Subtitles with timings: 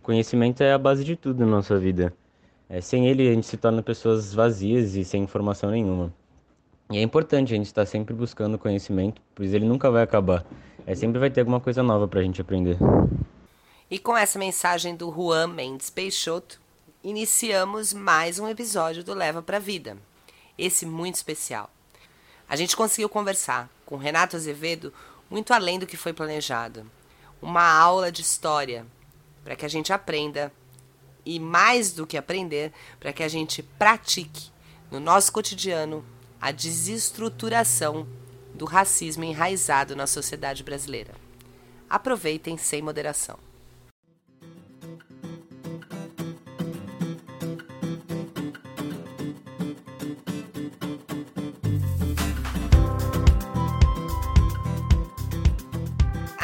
[0.00, 2.10] O conhecimento é a base de tudo na nossa vida.
[2.70, 6.10] É, sem ele, a gente se torna pessoas vazias e sem informação nenhuma.
[6.90, 10.46] E é importante a gente estar sempre buscando conhecimento, pois ele nunca vai acabar.
[10.86, 12.78] É, sempre vai ter alguma coisa nova para a gente aprender.
[13.90, 16.58] E com essa mensagem do Juan Mendes Peixoto,
[17.04, 19.98] iniciamos mais um episódio do Leva para a Vida.
[20.56, 21.68] Esse muito especial.
[22.48, 24.94] A gente conseguiu conversar com Renato Azevedo
[25.28, 26.90] muito além do que foi planejado.
[27.42, 28.86] Uma aula de história
[29.44, 30.52] para que a gente aprenda
[31.24, 34.50] e mais do que aprender, para que a gente pratique
[34.90, 36.04] no nosso cotidiano
[36.40, 38.06] a desestruturação
[38.54, 41.14] do racismo enraizado na sociedade brasileira.
[41.88, 43.38] Aproveitem sem moderação.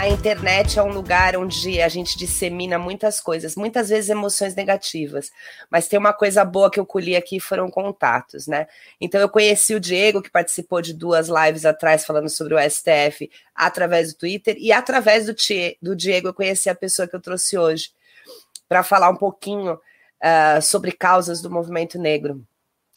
[0.07, 5.33] A internet é um lugar onde a gente dissemina muitas coisas, muitas vezes emoções negativas.
[5.69, 8.69] Mas tem uma coisa boa que eu colhi aqui foram contatos, né?
[9.01, 13.29] Então eu conheci o Diego, que participou de duas lives atrás falando sobre o STF
[13.53, 15.35] através do Twitter, e através do,
[15.83, 17.91] do Diego eu conheci a pessoa que eu trouxe hoje
[18.69, 22.47] para falar um pouquinho uh, sobre causas do movimento negro.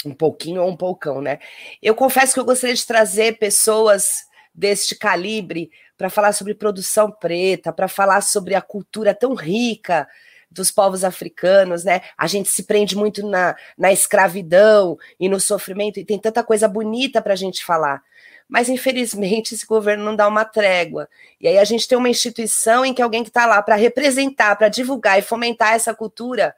[0.05, 1.39] Um pouquinho ou um poucão, né?
[1.81, 4.28] Eu confesso que eu gostaria de trazer pessoas
[4.59, 10.05] deste calibre para falar sobre produção preta, para falar sobre a cultura tão rica
[10.51, 12.01] dos povos africanos, né?
[12.17, 16.67] A gente se prende muito na, na escravidão e no sofrimento, e tem tanta coisa
[16.67, 18.03] bonita para a gente falar.
[18.49, 21.07] Mas, infelizmente, esse governo não dá uma trégua.
[21.39, 24.55] E aí a gente tem uma instituição em que alguém que está lá para representar,
[24.55, 26.55] para divulgar e fomentar essa cultura,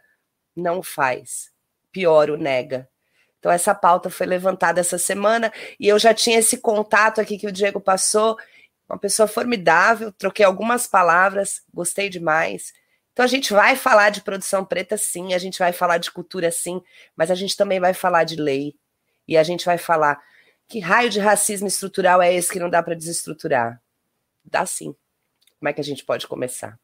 [0.55, 1.51] não faz.
[1.91, 2.87] Pior, o nega.
[3.41, 7.47] Então, essa pauta foi levantada essa semana e eu já tinha esse contato aqui que
[7.47, 8.37] o Diego passou
[8.87, 12.71] uma pessoa formidável, troquei algumas palavras, gostei demais.
[13.13, 16.51] Então a gente vai falar de produção preta sim, a gente vai falar de cultura
[16.51, 16.81] sim,
[17.15, 18.75] mas a gente também vai falar de lei.
[19.27, 20.21] E a gente vai falar
[20.67, 23.81] que raio de racismo estrutural é esse que não dá para desestruturar?
[24.45, 24.95] Dá sim.
[25.59, 26.77] Como é que a gente pode começar?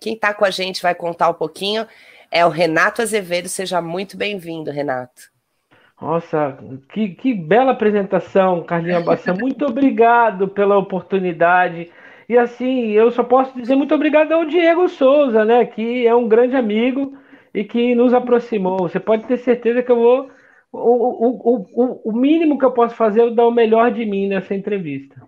[0.00, 1.86] Quem está com a gente vai contar um pouquinho
[2.30, 3.48] é o Renato Azevedo.
[3.48, 5.33] Seja muito bem-vindo, Renato.
[6.00, 6.58] Nossa,
[6.92, 9.32] que, que bela apresentação, Carlinha Bassa.
[9.38, 11.90] Muito obrigado pela oportunidade.
[12.28, 15.66] E assim, eu só posso dizer muito obrigado ao Diego Souza, né?
[15.66, 17.18] Que é um grande amigo
[17.52, 18.88] e que nos aproximou.
[18.88, 20.30] Você pode ter certeza que eu vou.
[20.72, 24.26] O, o, o, o mínimo que eu posso fazer é dar o melhor de mim
[24.28, 25.22] nessa entrevista.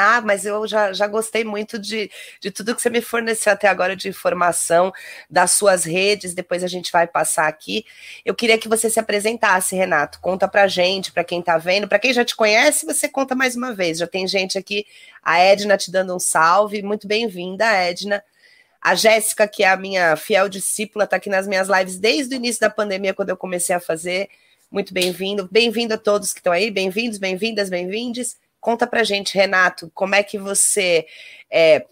[0.00, 2.08] Ah, mas eu já, já gostei muito de,
[2.40, 4.92] de tudo que você me forneceu até agora de informação
[5.28, 6.34] das suas redes.
[6.34, 7.84] Depois a gente vai passar aqui.
[8.24, 10.20] Eu queria que você se apresentasse, Renato.
[10.20, 11.88] Conta pra gente, para quem tá vendo.
[11.88, 13.98] Para quem já te conhece, você conta mais uma vez.
[13.98, 14.86] Já tem gente aqui,
[15.20, 16.80] a Edna te dando um salve.
[16.80, 18.22] Muito bem-vinda, Edna.
[18.80, 22.36] A Jéssica, que é a minha fiel discípula, está aqui nas minhas lives desde o
[22.36, 24.28] início da pandemia, quando eu comecei a fazer.
[24.70, 25.48] Muito bem-vindo.
[25.50, 26.70] Bem-vindo a todos que estão aí.
[26.70, 28.36] Bem-vindos, bem-vindas, bem-vindes.
[28.60, 31.06] Conta pra gente, Renato, como é que você
[31.50, 31.86] é,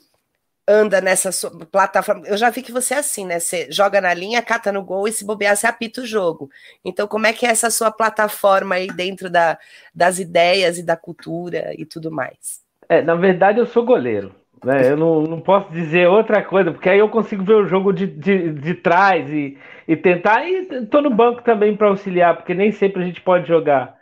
[0.67, 1.31] anda nessa
[1.71, 2.27] plataforma?
[2.27, 3.39] Eu já vi que você é assim, né?
[3.39, 6.51] Você joga na linha, cata no gol e se bobear, você apita o jogo.
[6.85, 9.59] Então, como é que é essa sua plataforma aí dentro da,
[9.95, 12.61] das ideias e da cultura e tudo mais?
[12.89, 14.35] É, na verdade, eu sou goleiro.
[14.65, 14.91] Né?
[14.91, 18.07] Eu não, não posso dizer outra coisa, porque aí eu consigo ver o jogo de,
[18.07, 19.57] de, de trás e,
[19.87, 20.49] e tentar.
[20.49, 23.96] E tô no banco também para auxiliar, porque nem sempre a gente pode jogar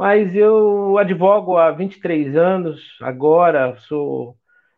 [0.00, 4.34] mas eu advogo há 23 anos agora, sou,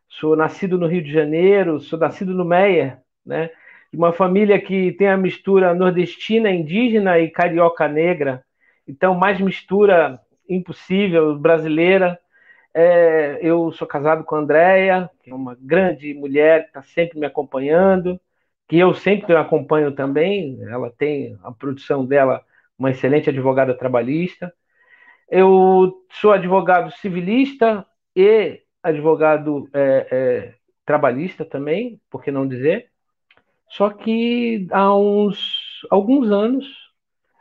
[0.08, 3.48] sou nascido no Rio de Janeiro, sou nascido no Meia, né?
[3.92, 8.44] De uma família que tem a mistura nordestina, indígena e carioca negra,
[8.84, 12.18] então mais mistura impossível brasileira.
[12.74, 17.20] É, eu sou casado com a Andrea, que é uma grande mulher que está sempre
[17.20, 18.20] me acompanhando,
[18.68, 20.60] que eu sempre acompanho também.
[20.64, 22.44] Ela tem a produção dela,
[22.76, 24.52] uma excelente advogada trabalhista.
[25.30, 32.90] Eu sou advogado civilista e advogado é, é, trabalhista também, por que não dizer?
[33.68, 36.66] Só que há uns alguns anos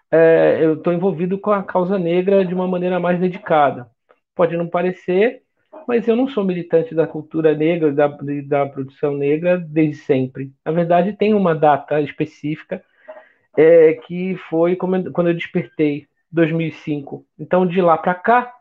[0.09, 3.89] é, eu estou envolvido com a causa negra de uma maneira mais dedicada.
[4.35, 5.43] Pode não parecer,
[5.87, 8.07] mas eu não sou militante da cultura negra, da,
[8.45, 10.51] da produção negra desde sempre.
[10.65, 12.83] Na verdade, tem uma data específica
[13.57, 17.25] é, que foi quando eu despertei 2005.
[17.37, 18.53] Então, de lá para cá,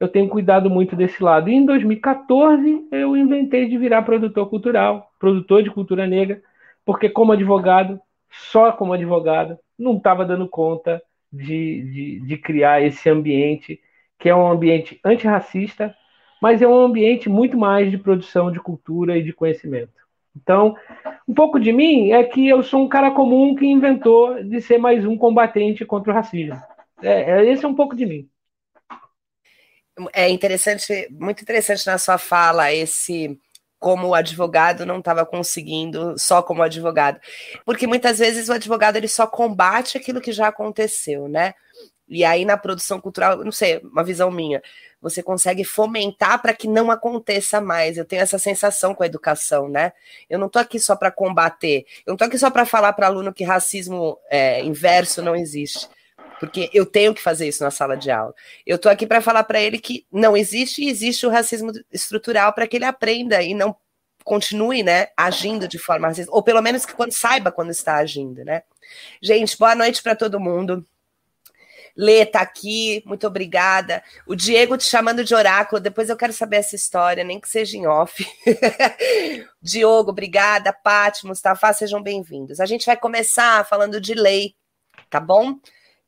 [0.00, 1.48] eu tenho cuidado muito desse lado.
[1.48, 6.42] E em 2014, eu inventei de virar produtor cultural, produtor de cultura negra,
[6.84, 8.00] porque, como advogado,
[8.30, 11.02] só como advogado, não estava dando conta
[11.32, 13.80] de, de, de, criar esse ambiente,
[14.18, 15.94] que é um ambiente antirracista,
[16.40, 19.92] mas é um ambiente muito mais de produção de cultura e de conhecimento.
[20.36, 20.76] Então,
[21.26, 24.78] um pouco de mim é que eu sou um cara comum que inventou de ser
[24.78, 26.60] mais um combatente contra o racismo.
[27.04, 28.28] É, é, esse é um pouco de mim.
[30.12, 33.38] É interessante, muito interessante na sua fala esse
[33.78, 37.20] como o advogado não estava conseguindo só como advogado,
[37.66, 41.54] porque muitas vezes o advogado ele só combate aquilo que já aconteceu, né?
[42.08, 44.62] E aí na produção cultural, não sei, uma visão minha,
[45.02, 47.98] você consegue fomentar para que não aconteça mais.
[47.98, 49.92] Eu tenho essa sensação com a educação, né?
[50.30, 53.06] Eu não estou aqui só para combater, eu não estou aqui só para falar para
[53.06, 55.88] aluno que racismo é, inverso não existe
[56.46, 58.34] porque eu tenho que fazer isso na sala de aula.
[58.66, 62.52] Eu estou aqui para falar para ele que não existe e existe o racismo estrutural
[62.52, 63.74] para que ele aprenda e não
[64.22, 68.42] continue, né, agindo de forma racista, ou pelo menos que quando saiba quando está agindo,
[68.44, 68.62] né?
[69.22, 70.86] Gente, boa noite para todo mundo.
[71.96, 74.02] Lê tá aqui, muito obrigada.
[74.26, 77.76] O Diego te chamando de oráculo, depois eu quero saber essa história, nem que seja
[77.76, 78.26] em off.
[79.62, 80.72] Diogo, obrigada.
[80.72, 82.60] Paty, Mustafa, sejam bem-vindos.
[82.60, 84.54] A gente vai começar falando de lei,
[85.08, 85.58] tá bom?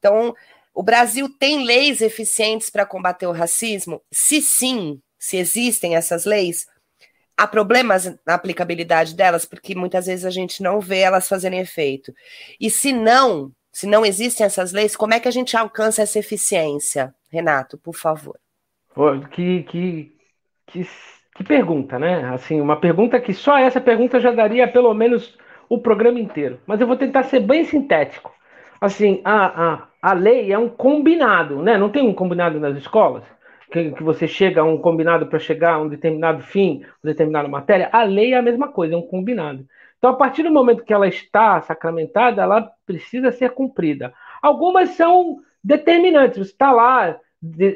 [0.06, 0.36] Então,
[0.72, 4.00] o Brasil tem leis eficientes para combater o racismo?
[4.12, 6.64] Se sim, se existem essas leis,
[7.36, 12.14] há problemas na aplicabilidade delas, porque muitas vezes a gente não vê elas fazerem efeito.
[12.60, 16.20] E se não, se não existem essas leis, como é que a gente alcança essa
[16.20, 17.12] eficiência?
[17.32, 18.38] Renato, por favor.
[19.32, 20.16] Que, que,
[20.68, 20.88] que,
[21.34, 22.32] que pergunta, né?
[22.32, 25.36] Assim, uma pergunta que só essa pergunta já daria pelo menos
[25.68, 26.60] o programa inteiro.
[26.64, 28.35] Mas eu vou tentar ser bem sintético.
[28.80, 31.78] Assim, a, a, a lei é um combinado, né?
[31.78, 33.24] Não tem um combinado nas escolas?
[33.70, 37.48] Que, que você chega a um combinado para chegar a um determinado fim, uma determinada
[37.48, 37.88] matéria.
[37.92, 39.66] A lei é a mesma coisa, é um combinado.
[39.98, 44.12] Então, a partir do momento que ela está sacramentada, ela precisa ser cumprida.
[44.40, 46.48] Algumas são determinantes.
[46.48, 47.18] Está lá,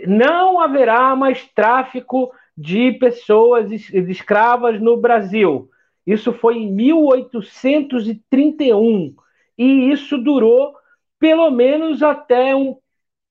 [0.06, 3.76] não haverá mais tráfico de pessoas de
[4.11, 5.69] escravas no Brasil.
[6.06, 9.14] Isso foi em 1831
[9.56, 10.75] e isso durou
[11.20, 12.76] pelo menos até um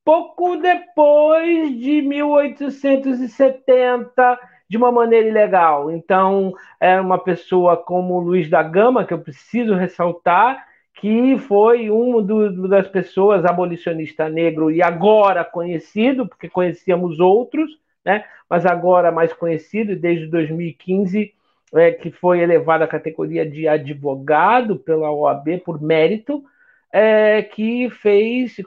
[0.06, 4.40] pouco depois de 1870,
[4.70, 5.92] de uma maneira ilegal.
[5.92, 10.64] Então, é uma pessoa como Luiz da Gama, que eu preciso ressaltar,
[10.94, 12.22] que foi uma
[12.68, 17.72] das pessoas abolicionista negro e agora conhecido, porque conhecíamos outros,
[18.06, 18.24] né?
[18.50, 21.34] mas agora mais conhecido, desde 2015,
[21.74, 26.44] é, que foi elevado à categoria de advogado pela OAB por mérito,
[26.92, 28.58] é, que fez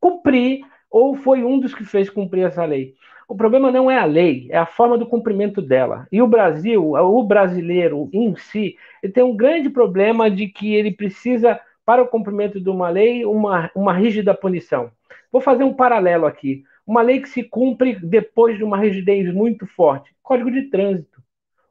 [0.00, 0.60] cumprir,
[0.90, 2.94] ou foi um dos que fez cumprir essa lei.
[3.26, 6.06] O problema não é a lei, é a forma do cumprimento dela.
[6.12, 10.92] E o Brasil, o brasileiro em si, ele tem um grande problema de que ele
[10.92, 14.90] precisa, para o cumprimento de uma lei, uma, uma rígida punição.
[15.32, 16.64] Vou fazer um paralelo aqui.
[16.86, 20.14] Uma lei que se cumpre depois de uma rigidez muito forte.
[20.22, 21.22] Código de Trânsito.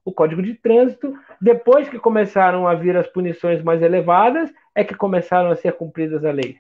[0.04, 4.96] O Código de Trânsito, depois que começaram a vir as punições mais elevadas, é que
[4.96, 6.58] começaram a ser cumpridas a lei.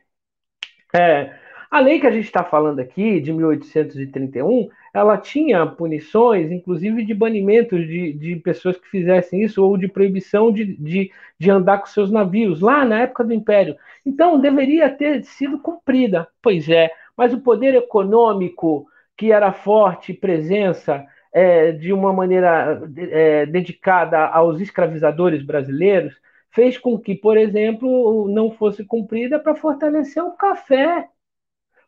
[0.95, 1.33] É,
[1.73, 7.15] a lei que a gente está falando aqui, de 1831, ela tinha punições, inclusive de
[7.15, 11.87] banimentos de, de pessoas que fizessem isso, ou de proibição de, de, de andar com
[11.87, 13.75] seus navios, lá na época do Império.
[14.05, 16.27] Então, deveria ter sido cumprida.
[16.43, 18.85] Pois é, mas o poder econômico,
[19.17, 26.13] que era forte, presença é, de uma maneira é, dedicada aos escravizadores brasileiros,
[26.53, 31.09] fez com que, por exemplo, não fosse cumprida para fortalecer o café,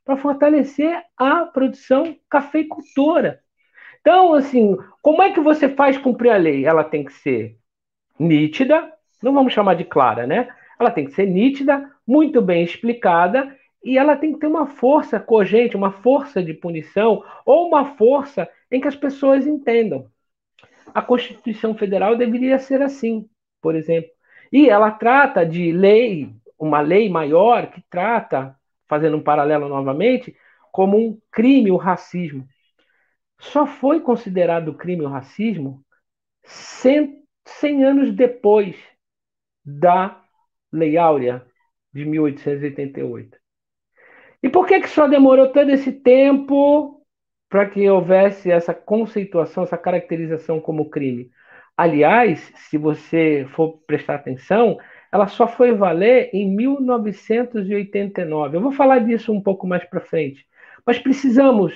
[0.04, 3.42] para fortalecer a produção cafeicultora.
[4.02, 6.66] Então, assim, como é que você faz cumprir a lei?
[6.66, 7.58] Ela tem que ser
[8.20, 8.92] nítida,
[9.22, 10.48] não vamos chamar de clara, né?
[10.80, 15.20] Ela tem que ser nítida, muito bem explicada e ela tem que ter uma força
[15.20, 20.10] cogente, uma força de punição ou uma força em que as pessoas entendam.
[20.94, 23.30] A Constituição Federal deveria ser assim,
[23.62, 24.15] por exemplo.
[24.56, 28.58] E ela trata de lei, uma lei maior que trata,
[28.88, 30.34] fazendo um paralelo novamente,
[30.72, 32.48] como um crime o racismo.
[33.38, 35.84] Só foi considerado crime o racismo
[36.46, 38.78] 100, 100 anos depois
[39.62, 40.24] da
[40.72, 41.46] Lei Áurea
[41.94, 43.38] de 1888.
[44.42, 47.06] E por que, que só demorou todo esse tempo
[47.50, 51.30] para que houvesse essa conceituação, essa caracterização como crime?
[51.78, 54.78] Aliás, se você for prestar atenção,
[55.12, 58.58] ela só foi valer em 1989.
[58.58, 60.48] Eu vou falar disso um pouco mais para frente.
[60.86, 61.74] Mas precisamos,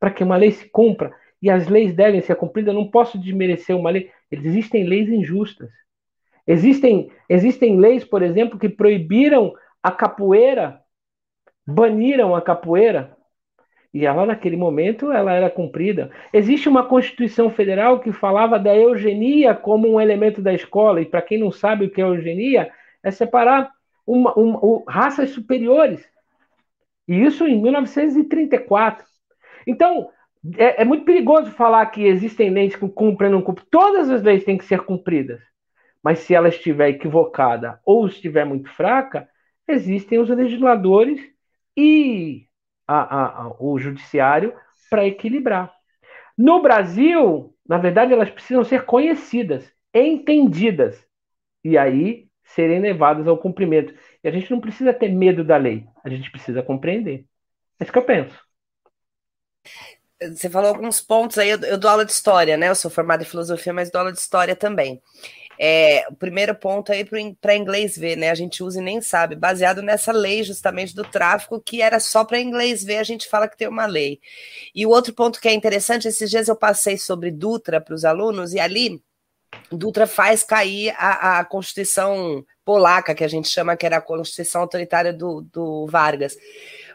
[0.00, 3.18] para que uma lei se cumpra, e as leis devem ser cumpridas, eu não posso
[3.18, 4.10] desmerecer uma lei.
[4.30, 5.70] Existem leis injustas.
[6.46, 10.80] Existem, existem leis, por exemplo, que proibiram a capoeira,
[11.66, 13.15] baniram a capoeira.
[13.96, 16.10] E ela, naquele momento, ela era cumprida.
[16.30, 21.22] Existe uma Constituição Federal que falava da eugenia como um elemento da escola, e para
[21.22, 22.70] quem não sabe o que é eugenia,
[23.02, 23.72] é separar
[24.06, 26.06] uma, uma, uma, raças superiores.
[27.08, 29.02] E isso em 1934.
[29.66, 30.10] Então,
[30.58, 33.66] é, é, muito perigoso falar que existem leis que cumprem ou não cumprem.
[33.70, 35.40] Todas as leis têm que ser cumpridas.
[36.02, 39.26] Mas se ela estiver equivocada ou estiver muito fraca,
[39.66, 41.18] existem os legisladores
[41.74, 42.45] e
[42.86, 44.54] a, a, o judiciário
[44.90, 45.72] para equilibrar.
[46.36, 51.02] No Brasil, na verdade, elas precisam ser conhecidas, entendidas,
[51.64, 53.94] e aí serem levadas ao cumprimento.
[54.22, 57.26] E a gente não precisa ter medo da lei, a gente precisa compreender.
[57.80, 58.38] É isso que eu penso.
[60.20, 62.68] Você falou alguns pontos aí, eu, eu dou aula de história, né?
[62.70, 65.02] Eu sou formada em filosofia, mas dou aula de história também.
[65.58, 67.06] É, o primeiro ponto aí
[67.40, 68.30] para inglês ver, né?
[68.30, 72.24] A gente usa e nem sabe, baseado nessa lei justamente do tráfico, que era só
[72.24, 74.20] para inglês ver, a gente fala que tem uma lei.
[74.74, 78.04] E o outro ponto que é interessante, esses dias eu passei sobre Dutra para os
[78.04, 79.02] alunos, e ali
[79.70, 84.62] Dutra faz cair a, a Constituição polaca, que a gente chama que era a Constituição
[84.62, 86.36] autoritária do, do Vargas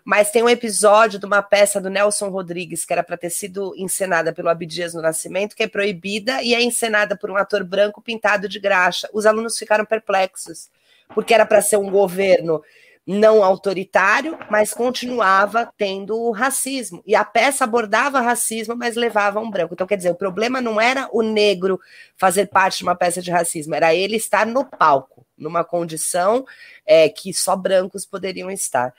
[0.03, 3.73] mas tem um episódio de uma peça do Nelson Rodrigues, que era para ter sido
[3.77, 8.01] encenada pelo Abdias no Nascimento, que é proibida e é encenada por um ator branco
[8.01, 9.09] pintado de graxa.
[9.13, 10.69] Os alunos ficaram perplexos,
[11.13, 12.61] porque era para ser um governo
[13.05, 17.01] não autoritário, mas continuava tendo racismo.
[17.05, 19.73] E a peça abordava racismo, mas levava um branco.
[19.73, 21.79] Então, quer dizer, o problema não era o negro
[22.15, 26.45] fazer parte de uma peça de racismo, era ele estar no palco, numa condição
[26.85, 28.93] é, que só brancos poderiam estar.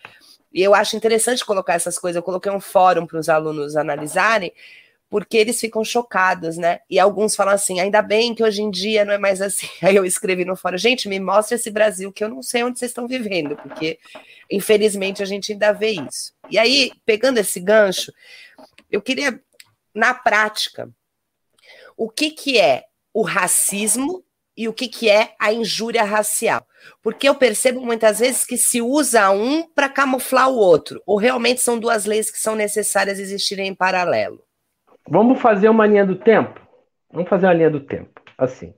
[0.52, 2.16] E eu acho interessante colocar essas coisas.
[2.16, 4.52] Eu coloquei um fórum para os alunos analisarem,
[5.08, 6.80] porque eles ficam chocados, né?
[6.88, 9.68] E alguns falam assim: ainda bem que hoje em dia não é mais assim.
[9.82, 12.78] Aí eu escrevi no fórum: gente, me mostra esse Brasil que eu não sei onde
[12.78, 13.98] vocês estão vivendo, porque
[14.50, 16.32] infelizmente a gente ainda vê isso.
[16.50, 18.12] E aí, pegando esse gancho,
[18.90, 19.40] eu queria,
[19.94, 20.90] na prática,
[21.96, 24.24] o que, que é o racismo
[24.56, 26.62] e o que, que é a injúria racial.
[27.02, 31.60] Porque eu percebo muitas vezes que se usa um para camuflar o outro, ou realmente
[31.60, 34.40] são duas leis que são necessárias existirem em paralelo.
[35.08, 36.60] Vamos fazer uma linha do tempo?
[37.10, 38.20] Vamos fazer uma linha do tempo.
[38.38, 38.74] Assim,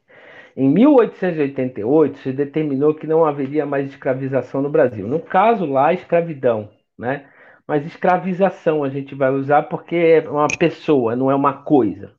[0.57, 5.07] em 1888 se determinou que não haveria mais escravização no Brasil.
[5.07, 7.29] No caso lá, escravidão, né?
[7.67, 12.13] Mas escravização a gente vai usar porque é uma pessoa, não é uma coisa.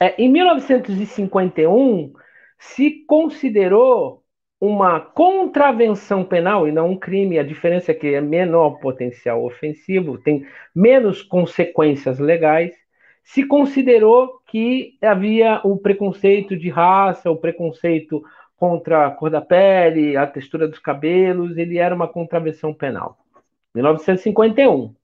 [0.00, 2.12] É, em 1951
[2.58, 4.22] se considerou
[4.60, 7.38] uma contravenção penal e não um crime.
[7.38, 12.72] A diferença é que é menor potencial ofensivo, tem menos consequências legais.
[13.22, 18.22] Se considerou que havia o preconceito de raça, o preconceito
[18.56, 23.16] contra a cor da pele, a textura dos cabelos, ele era uma contravenção penal.
[23.74, 24.94] 1951.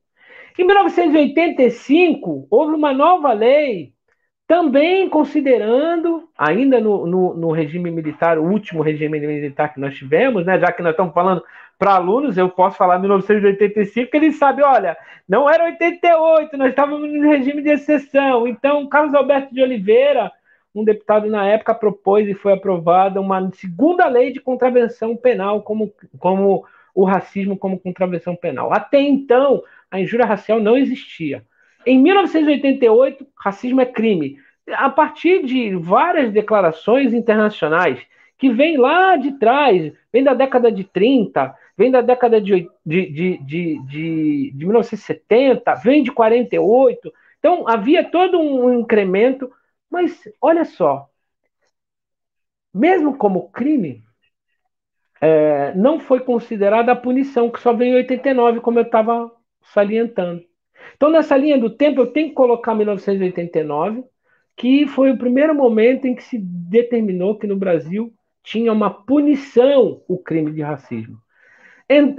[0.58, 3.93] Em 1985, houve uma nova lei
[4.46, 10.44] também considerando, ainda no, no, no, regime militar, o último regime militar que nós tivemos,
[10.44, 11.42] né, já que nós estamos falando
[11.78, 14.96] para alunos, eu posso falar 1985, que eles sabem, olha,
[15.28, 18.46] não era 88, nós estávamos no regime de exceção.
[18.46, 20.30] Então, Carlos Alberto de Oliveira,
[20.74, 25.92] um deputado na época, propôs e foi aprovada uma segunda lei de contravenção penal, como,
[26.18, 28.72] como o racismo como contravenção penal.
[28.72, 31.42] Até então, a injúria racial não existia.
[31.86, 34.38] Em 1988, racismo é crime.
[34.72, 38.00] A partir de várias declarações internacionais
[38.38, 43.10] que vêm lá de trás, vem da década de 30, vem da década de, de,
[43.10, 47.12] de, de, de, de 1970, vem de 48.
[47.38, 49.52] Então, havia todo um incremento,
[49.90, 51.08] mas olha só,
[52.72, 54.02] mesmo como crime,
[55.20, 59.30] é, não foi considerada a punição, que só veio em 89, como eu estava
[59.62, 60.44] salientando.
[60.96, 64.04] Então, nessa linha do tempo, eu tenho que colocar 1989,
[64.56, 70.02] que foi o primeiro momento em que se determinou que no Brasil tinha uma punição
[70.06, 71.18] o crime de racismo.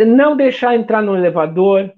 [0.05, 1.91] Não deixar entrar no elevador,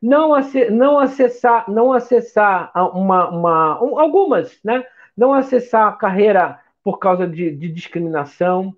[0.00, 0.32] não,
[0.70, 4.84] não acessar, não acessar uma, uma, algumas, né?
[5.16, 8.74] Não acessar a carreira por causa de, de discriminação.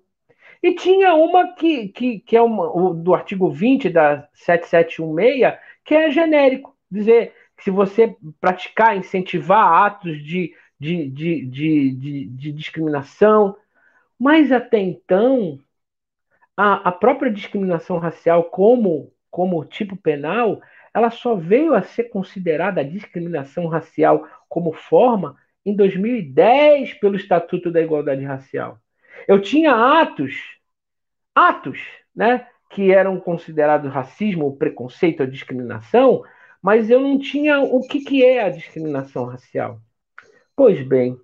[0.61, 6.11] E tinha uma que, que, que é uma, do artigo 20 da 7716, que é
[6.11, 13.55] genérico dizer que se você praticar, incentivar atos de, de, de, de, de, de discriminação,
[14.17, 15.59] mas até então,
[16.55, 20.61] a, a própria discriminação racial como, como tipo penal,
[20.93, 27.71] ela só veio a ser considerada a discriminação racial como forma em 2010 pelo Estatuto
[27.71, 28.79] da Igualdade Racial.
[29.27, 30.33] Eu tinha atos,
[31.35, 31.79] atos,
[32.15, 36.23] né, que eram considerados racismo, preconceito ou discriminação,
[36.61, 39.79] mas eu não tinha o que, que é a discriminação racial.
[40.55, 41.17] Pois bem,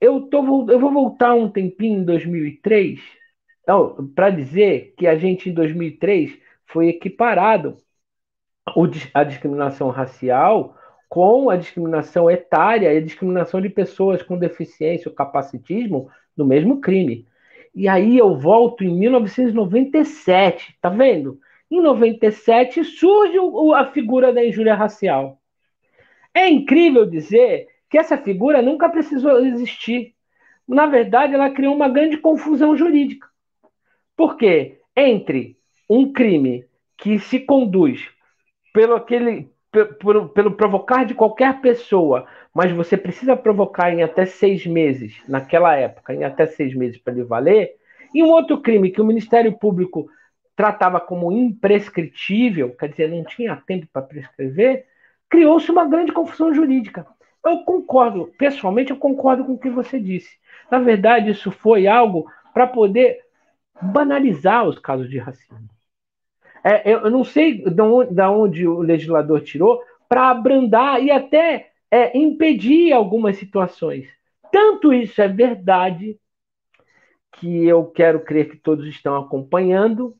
[0.00, 0.38] eu, tô,
[0.70, 3.00] eu vou voltar um tempinho em 2003
[4.14, 7.76] para dizer que a gente em 2003 foi equiparado
[9.14, 10.76] a discriminação racial
[11.08, 16.80] com a discriminação etária e a discriminação de pessoas com deficiência ou capacitismo no mesmo
[16.80, 17.26] crime.
[17.74, 21.38] E aí eu volto em 1997, tá vendo?
[21.70, 23.38] Em 97 surge
[23.74, 25.40] a figura da injúria racial.
[26.32, 30.14] É incrível dizer que essa figura nunca precisou existir.
[30.66, 33.26] Na verdade, ela criou uma grande confusão jurídica.
[34.16, 34.80] Por quê?
[34.96, 35.56] Entre
[35.88, 36.64] um crime
[36.96, 38.08] que se conduz
[38.72, 39.50] pelo, aquele,
[39.98, 45.74] pelo, pelo provocar de qualquer pessoa, mas você precisa provocar em até seis meses, naquela
[45.76, 47.76] época, em até seis meses para ele valer,
[48.14, 50.08] e um outro crime que o Ministério Público
[50.56, 54.86] tratava como imprescritível, quer dizer, não tinha tempo para prescrever,
[55.28, 57.06] criou-se uma grande confusão jurídica.
[57.44, 60.36] Eu concordo, pessoalmente, eu concordo com o que você disse.
[60.70, 63.20] Na verdade, isso foi algo para poder
[63.80, 65.68] banalizar os casos de racismo.
[66.64, 71.70] É, eu não sei de onde, de onde o legislador tirou para abrandar e até
[71.90, 74.08] é, impedir algumas situações.
[74.50, 76.18] Tanto isso é verdade
[77.32, 80.16] que eu quero crer que todos estão acompanhando,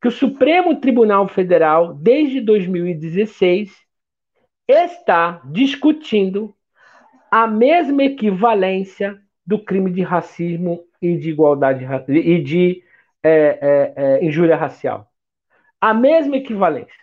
[0.00, 3.70] que o Supremo Tribunal Federal, desde 2016,
[4.66, 6.54] está discutindo
[7.30, 12.82] a mesma equivalência do crime de racismo e de igualdade e de
[13.22, 15.10] é, é, é, injúria racial.
[15.80, 17.00] A mesma equivalência.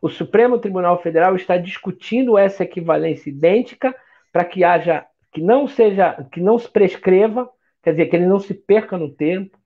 [0.00, 3.94] O Supremo Tribunal Federal está discutindo essa equivalência idêntica
[4.32, 7.50] para que haja que não seja que não se prescreva,
[7.82, 9.58] quer dizer, que ele não se perca no tempo,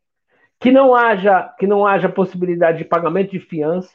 [0.61, 3.95] que não haja que não haja possibilidade de pagamento de fiança.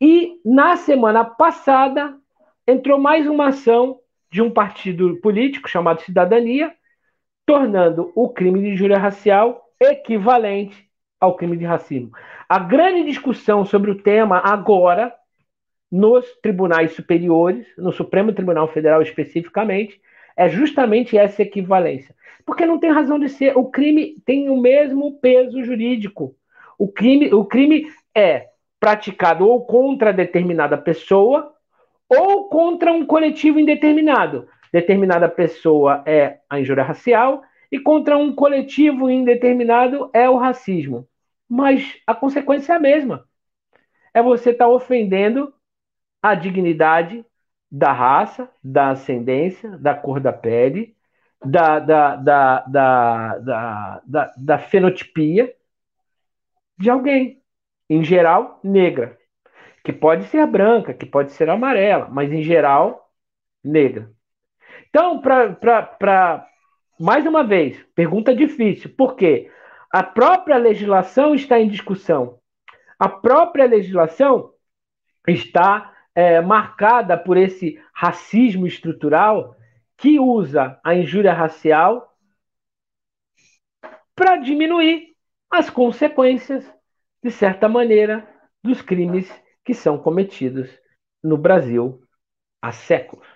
[0.00, 2.16] E na semana passada
[2.66, 6.74] entrou mais uma ação de um partido político chamado Cidadania,
[7.46, 10.88] tornando o crime de injúria racial equivalente
[11.20, 12.12] ao crime de racismo.
[12.48, 15.14] A grande discussão sobre o tema agora,
[15.90, 20.00] nos tribunais superiores, no Supremo Tribunal Federal especificamente,
[20.38, 22.14] é justamente essa equivalência.
[22.46, 23.58] Porque não tem razão de ser.
[23.58, 26.36] O crime tem o mesmo peso jurídico.
[26.78, 28.46] O crime, o crime é
[28.78, 31.52] praticado ou contra determinada pessoa
[32.08, 34.46] ou contra um coletivo indeterminado.
[34.72, 41.06] Determinada pessoa é a injúria racial e contra um coletivo indeterminado é o racismo.
[41.48, 43.24] Mas a consequência é a mesma.
[44.14, 45.52] É você estar tá ofendendo
[46.22, 47.24] a dignidade
[47.70, 50.96] da raça, da ascendência, da cor da pele,
[51.44, 55.54] da, da, da, da, da, da, da fenotipia
[56.78, 57.42] de alguém.
[57.90, 59.18] Em geral, negra
[59.88, 63.10] que pode ser branca, que pode ser amarela, mas em geral,
[63.64, 64.10] negra.
[64.90, 66.46] Então, para
[67.00, 69.50] mais uma vez, pergunta difícil, por quê?
[69.90, 72.38] A própria legislação está em discussão.
[72.98, 74.52] A própria legislação
[75.26, 79.56] está é, marcada por esse racismo estrutural
[79.96, 82.12] que usa a injúria racial
[84.16, 85.14] para diminuir
[85.48, 86.68] as consequências,
[87.22, 88.28] de certa maneira,
[88.60, 89.32] dos crimes
[89.64, 90.68] que são cometidos
[91.22, 92.02] no Brasil
[92.60, 93.28] há séculos.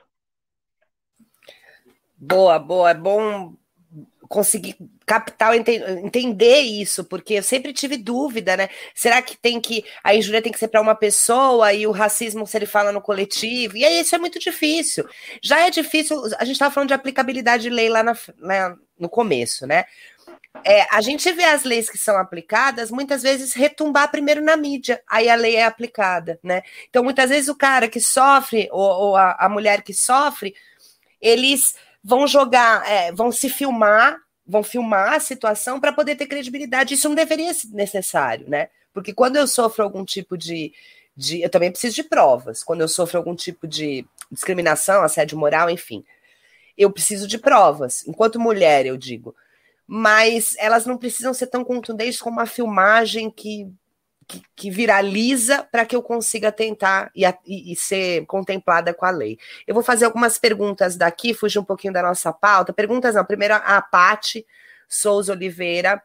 [2.16, 2.90] Boa, boa.
[2.90, 3.57] É bom
[4.29, 8.69] conseguir captar, entender isso, porque eu sempre tive dúvida, né?
[8.95, 12.47] Será que tem que a injúria tem que ser para uma pessoa e o racismo
[12.47, 13.77] se ele fala no coletivo?
[13.77, 15.05] E aí isso é muito difícil.
[15.43, 19.09] Já é difícil, a gente estava falando de aplicabilidade de lei lá, na, lá no
[19.09, 19.85] começo, né?
[20.65, 25.03] É, a gente vê as leis que são aplicadas muitas vezes retumbar primeiro na mídia,
[25.09, 26.63] aí a lei é aplicada, né?
[26.89, 30.55] Então, muitas vezes o cara que sofre, ou, ou a, a, mulher que sofre,
[31.21, 36.95] eles vão jogar, é, vão se filmar, vão filmar a situação para poder ter credibilidade.
[36.95, 38.69] Isso não deveria ser necessário, né?
[38.93, 40.73] Porque quando eu sofro algum tipo de,
[41.17, 41.43] de.
[41.43, 42.62] Eu também preciso de provas.
[42.62, 46.05] Quando eu sofro algum tipo de discriminação, assédio moral, enfim.
[46.77, 48.07] Eu preciso de provas.
[48.07, 49.35] Enquanto mulher, eu digo
[49.95, 53.71] mas elas não precisam ser tão contundentes como uma filmagem que,
[54.57, 59.38] que, viraliza para que eu consiga tentar e, e, e, ser contemplada com a lei.
[59.66, 62.73] Eu vou fazer algumas perguntas daqui, fugir um pouquinho da nossa pauta.
[62.73, 63.25] Perguntas não.
[63.25, 64.47] Primeiro, a Pati
[64.88, 66.03] Souza Oliveira.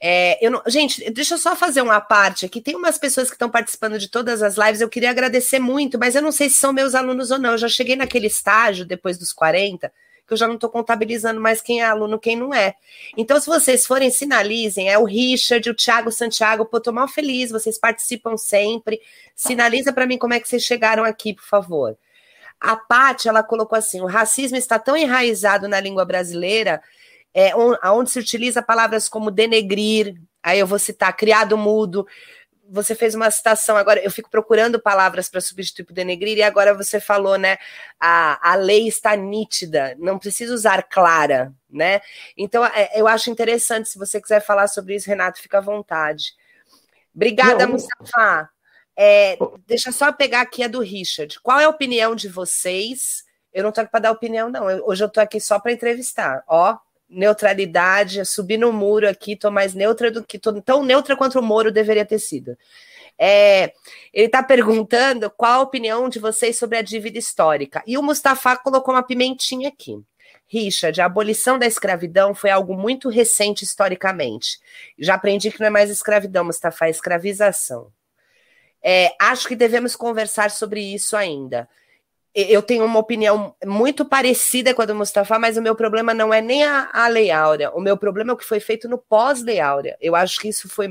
[0.00, 2.60] É, não, gente, deixa eu só fazer uma parte aqui.
[2.60, 6.14] Tem umas pessoas que estão participando de todas as lives, eu queria agradecer muito, mas
[6.14, 7.52] eu não sei se são meus alunos ou não.
[7.52, 9.92] Eu já cheguei naquele estágio, depois dos 40,
[10.26, 12.74] que eu já não estou contabilizando mais quem é aluno, quem não é.
[13.16, 17.50] Então, se vocês forem, sinalizem, é o Richard, o Thiago Santiago, pô, tô mal feliz,
[17.50, 19.00] vocês participam sempre.
[19.34, 21.96] Sinaliza para mim como é que vocês chegaram aqui, por favor.
[22.60, 26.82] A Paty, ela colocou assim: o racismo está tão enraizado na língua brasileira,
[27.34, 32.06] é, onde se utiliza palavras como denegrir, aí eu vou citar criado mudo.
[32.70, 36.72] Você fez uma citação agora, eu fico procurando palavras para substituir por denegrir, e agora
[36.72, 37.58] você falou, né?
[38.00, 42.00] A, a lei está nítida, não precisa usar clara, né?
[42.36, 46.34] Então, é, eu acho interessante, se você quiser falar sobre isso, Renato, fica à vontade.
[47.14, 48.50] Obrigada, não, Mustafa.
[48.96, 51.40] É, deixa só pegar aqui a do Richard.
[51.40, 53.24] Qual é a opinião de vocês?
[53.52, 54.70] Eu não estou aqui para dar opinião, não.
[54.70, 56.42] Eu, hoje eu estou aqui só para entrevistar.
[56.48, 56.76] Ó,
[57.08, 60.38] neutralidade, subir no muro aqui, estou mais neutra do que.
[60.38, 62.56] Tô tão neutra quanto o Moro deveria ter sido.
[63.18, 63.72] É,
[64.12, 67.82] ele está perguntando qual a opinião de vocês sobre a dívida histórica.
[67.86, 70.02] E o Mustafa colocou uma pimentinha aqui.
[70.46, 74.58] Richard, a abolição da escravidão foi algo muito recente historicamente.
[74.98, 77.90] Já aprendi que não é mais escravidão, Mustafa, é escravização.
[78.82, 81.68] É, acho que devemos conversar sobre isso ainda.
[82.34, 86.34] Eu tenho uma opinião muito parecida com a do Mustafa, mas o meu problema não
[86.34, 87.70] é nem a, a Lei Áurea.
[87.70, 89.96] O meu problema é o que foi feito no pós-Lei Áurea.
[90.00, 90.88] Eu acho que isso foi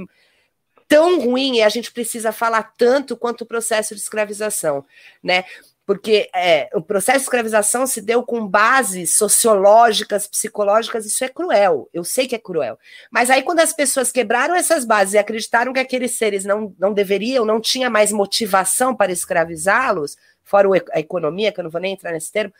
[0.87, 4.85] tão ruim e a gente precisa falar tanto quanto o processo de escravização,
[5.21, 5.43] né?
[5.85, 11.89] porque é, o processo de escravização se deu com bases sociológicas, psicológicas, isso é cruel,
[11.93, 12.79] eu sei que é cruel.
[13.11, 16.93] Mas aí, quando as pessoas quebraram essas bases e acreditaram que aqueles seres não, não
[16.93, 21.93] deveriam, não tinha mais motivação para escravizá-los, fora a economia, que eu não vou nem
[21.93, 22.53] entrar nesse termo,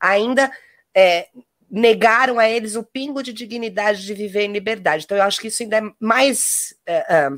[0.00, 0.50] ainda
[0.94, 1.28] é,
[1.70, 5.04] negaram a eles o pingo de dignidade de viver em liberdade.
[5.04, 6.74] Então, eu acho que isso ainda é mais.
[6.86, 7.28] É,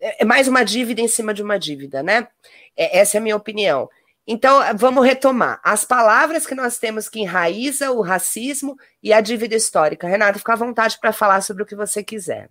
[0.00, 2.28] é, é mais uma dívida em cima de uma dívida, né?
[2.76, 3.88] É, essa é a minha opinião.
[4.26, 5.60] Então, vamos retomar.
[5.64, 10.06] As palavras que nós temos que enraiza o racismo e a dívida histórica.
[10.06, 12.48] Renato, fica à vontade para falar sobre o que você quiser.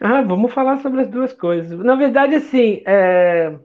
[0.00, 1.78] Ah, vamos falar sobre as duas coisas.
[1.78, 3.56] Na verdade, assim, é...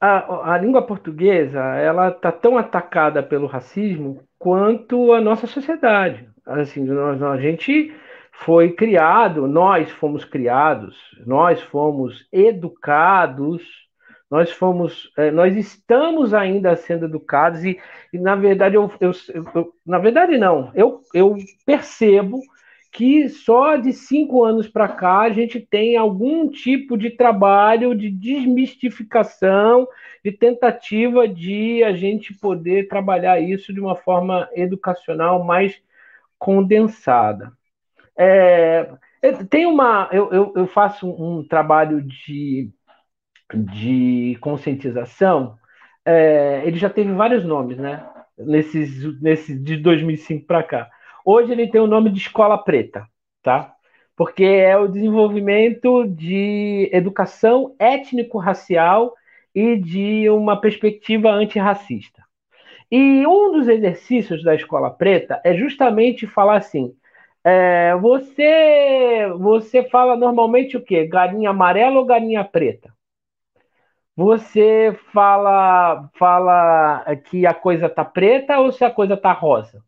[0.00, 6.28] a, a língua portuguesa ela está tão atacada pelo racismo quanto a nossa sociedade.
[6.46, 7.94] Assim, nós, a gente
[8.32, 13.62] foi criado, nós fomos criados, nós fomos educados,
[14.30, 17.78] nós fomos, é, nós estamos ainda sendo educados e,
[18.12, 19.12] e na verdade eu, eu,
[19.54, 22.40] eu, na verdade não, eu, eu percebo
[22.94, 28.08] que só de cinco anos para cá a gente tem algum tipo de trabalho de
[28.08, 29.88] desmistificação,
[30.24, 35.82] de tentativa de a gente poder trabalhar isso de uma forma educacional mais
[36.38, 37.52] condensada.
[38.16, 38.88] É,
[39.50, 40.08] tem uma.
[40.12, 42.70] Eu, eu, eu, faço um trabalho de,
[43.52, 45.58] de conscientização.
[46.04, 48.08] É, ele já teve vários nomes, né?
[48.38, 50.90] Nesses, nesses de 2005 para cá.
[51.24, 53.06] Hoje ele tem o nome de Escola Preta,
[53.42, 53.74] tá?
[54.16, 59.14] Porque é o desenvolvimento de educação étnico-racial
[59.54, 62.22] e de uma perspectiva antirracista.
[62.90, 66.94] E um dos exercícios da Escola Preta é justamente falar assim:
[67.44, 71.06] é, você você fala normalmente o quê?
[71.06, 72.92] Galinha amarela ou galinha preta?
[74.16, 79.83] Você fala fala que a coisa tá preta ou se a coisa tá rosa?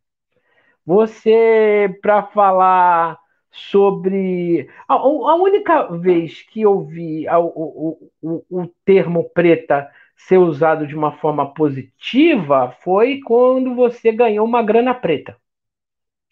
[0.87, 3.19] Você para falar
[3.51, 10.39] sobre a, a, única vez que eu vi a, o, o, o termo preta ser
[10.39, 15.37] usado de uma forma positiva foi quando você ganhou uma grana preta,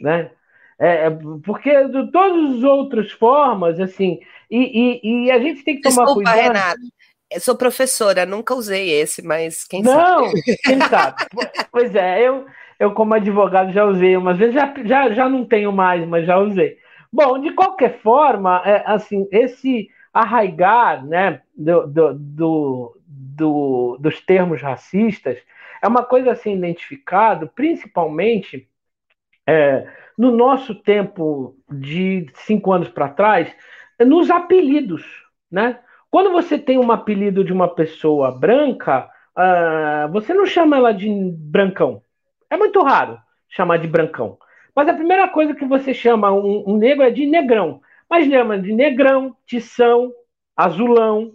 [0.00, 0.30] né?
[0.78, 1.10] É, é,
[1.44, 6.04] porque de todas as outras formas, assim, e, e, e a gente tem que tomar
[6.04, 6.36] Desculpa, cuidado.
[6.36, 6.80] Renato.
[7.30, 10.26] Eu sou professora, nunca usei esse, mas quem Não, sabe?
[10.26, 11.16] Não, quem sabe.
[11.70, 12.46] pois é, eu,
[12.78, 16.38] eu como advogado já usei umas vezes, já, já, já não tenho mais, mas já
[16.38, 16.78] usei.
[17.12, 24.60] Bom, de qualquer forma, é, assim, esse arraigar né, do, do, do, do, dos termos
[24.62, 25.38] racistas
[25.82, 28.68] é uma coisa assim identificado, principalmente
[29.46, 33.54] é, no nosso tempo de cinco anos para trás,
[34.00, 35.04] nos apelidos,
[35.50, 35.78] né?
[36.10, 41.08] Quando você tem um apelido de uma pessoa branca, uh, você não chama ela de
[41.36, 42.03] brancão.
[42.54, 44.38] É muito raro chamar de brancão.
[44.76, 47.80] Mas a primeira coisa que você chama um, um negro é de negrão.
[48.08, 50.12] Mas chama de negrão, tição,
[50.56, 51.32] azulão,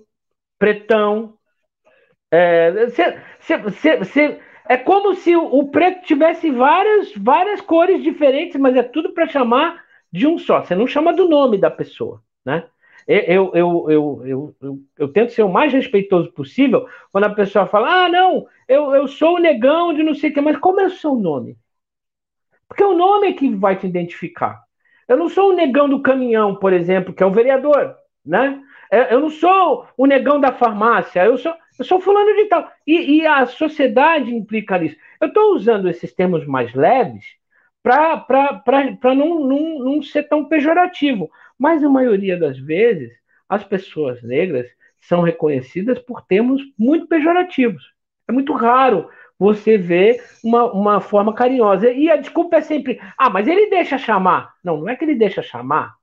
[0.57, 1.33] pretão.
[2.31, 8.77] É, cê, cê, cê, é como se o, preto tivesse várias, várias cores diferentes, mas
[8.77, 10.61] é tudo para chamar de um só.
[10.61, 12.63] Você não chama do nome da pessoa, né?
[13.11, 18.05] Eu, eu, eu, eu, eu, tento ser o mais respeitoso possível quando a pessoa fala:
[18.05, 20.85] ah, não, eu, eu sou o negão de não sei o que, mas como é
[20.85, 21.57] o seu nome?
[22.67, 24.61] Porque o nome é que vai te identificar.
[25.07, 28.61] Eu não sou o negão do caminhão, por exemplo, que é o vereador, né?
[28.91, 32.71] É, eu não sou o negão da farmácia, eu sou, eu sou fulano de tal.
[32.85, 34.97] E, e a sociedade implica nisso.
[35.19, 37.25] Eu estou usando esses termos mais leves
[37.81, 41.31] para não, não, não ser tão pejorativo.
[41.59, 43.11] Mas a maioria das vezes,
[43.49, 44.67] as pessoas negras
[45.01, 47.83] são reconhecidas por termos muito pejorativos.
[48.27, 51.91] É muito raro você ver uma, uma forma carinhosa.
[51.91, 54.53] E a desculpa é sempre, ah, mas ele deixa chamar.
[54.63, 55.95] Não, não é que ele deixa chamar.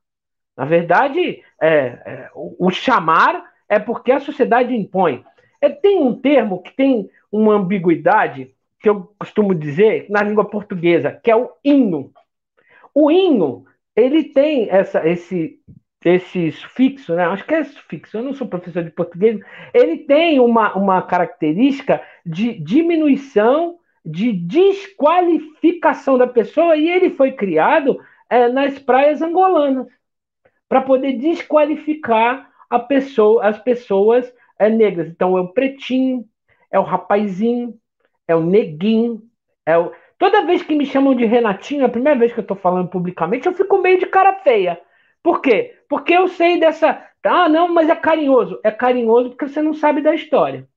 [0.57, 5.25] Na verdade, é, é, o, o chamar é porque a sociedade impõe.
[5.61, 11.19] É, tem um termo que tem uma ambiguidade que eu costumo dizer na língua portuguesa,
[11.23, 12.13] que é o hino.
[12.95, 13.67] O hino,
[13.97, 15.59] ele tem essa, esse,
[16.05, 17.25] esse sufixo, né?
[17.25, 19.41] acho que é sufixo, eu não sou professor de português,
[19.73, 27.99] ele tem uma, uma característica de diminuição, de desqualificação da pessoa, e ele foi criado
[28.29, 29.87] é, nas praias angolanas,
[30.69, 35.09] para poder desqualificar a pessoa, as pessoas é, negras.
[35.09, 36.25] Então é o pretinho,
[36.71, 37.79] é o rapazinho,
[38.29, 39.23] é o neguinho,
[39.65, 39.93] é o...
[40.19, 43.47] Toda vez que me chamam de Renatinho, a primeira vez que eu estou falando publicamente,
[43.47, 44.81] eu fico meio de cara feia.
[45.23, 45.79] Por quê?
[45.89, 47.05] Porque eu sei dessa.
[47.23, 48.59] Ah, não, mas é carinhoso.
[48.65, 50.69] É carinhoso porque você não sabe da história.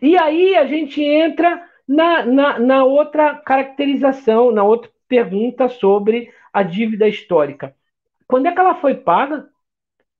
[0.00, 6.62] E aí a gente entra na, na, na outra caracterização, na outra pergunta sobre a
[6.62, 7.74] dívida histórica.
[8.26, 9.48] Quando é que ela foi paga?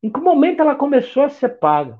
[0.02, 1.98] Em que momento ela começou a ser paga?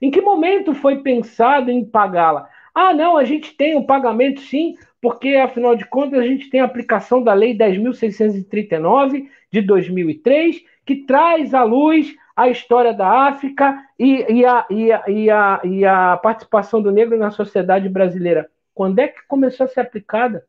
[0.00, 2.48] Em que momento foi pensado em pagá-la?
[2.74, 6.60] Ah, não, a gente tem um pagamento sim, porque afinal de contas a gente tem
[6.60, 13.84] a aplicação da Lei 10.639 de 2003, que traz à luz a história da África
[13.98, 18.48] e, e, a, e, a, e, a, e a participação do negro na sociedade brasileira.
[18.72, 20.46] Quando é que começou a ser aplicada?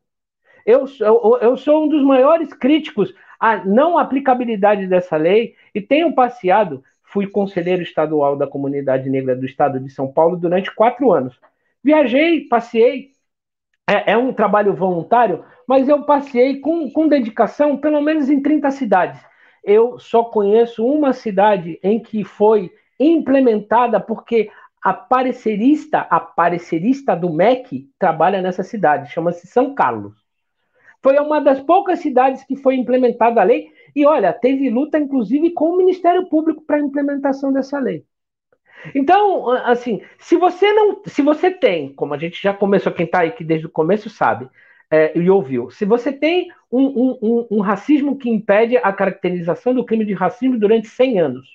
[0.64, 6.14] Eu, eu, eu sou um dos maiores críticos à não aplicabilidade dessa lei e tenho
[6.14, 11.38] passeado, fui conselheiro estadual da comunidade negra do estado de São Paulo durante quatro anos.
[11.82, 13.13] Viajei, passei.
[13.88, 18.70] É, é um trabalho voluntário, mas eu passei com, com dedicação, pelo menos em 30
[18.70, 19.20] cidades.
[19.62, 24.50] Eu só conheço uma cidade em que foi implementada, porque
[24.82, 30.14] a parecerista, a parecerista do MEC trabalha nessa cidade, chama-se São Carlos.
[31.02, 35.50] Foi uma das poucas cidades que foi implementada a lei, e olha, teve luta inclusive
[35.50, 38.04] com o Ministério Público para a implementação dessa lei.
[38.94, 43.22] Então, assim, se você não, se você tem, como a gente já começou, quem está
[43.22, 44.48] aqui desde o começo sabe
[44.90, 49.74] é, e ouviu, se você tem um, um, um, um, racismo que impede a caracterização
[49.74, 51.48] do crime de racismo durante 100 anos,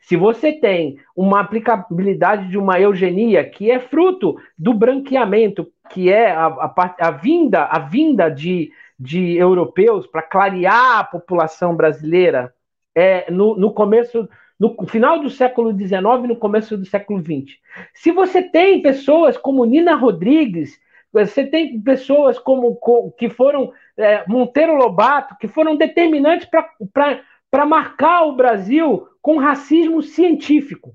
[0.00, 6.32] se você tem uma aplicabilidade de uma eugenia que é fruto do branqueamento, que é
[6.32, 12.52] a, a, a vinda, a vinda de, de europeus para clarear a população brasileira
[12.94, 14.28] é, no, no começo
[14.62, 17.58] no final do século XIX e no começo do século XX.
[17.92, 20.80] Se você tem pessoas como Nina Rodrigues,
[21.12, 22.78] você tem pessoas como
[23.18, 26.48] que foram é, Monteiro Lobato, que foram determinantes
[26.92, 30.94] para marcar o Brasil com racismo científico.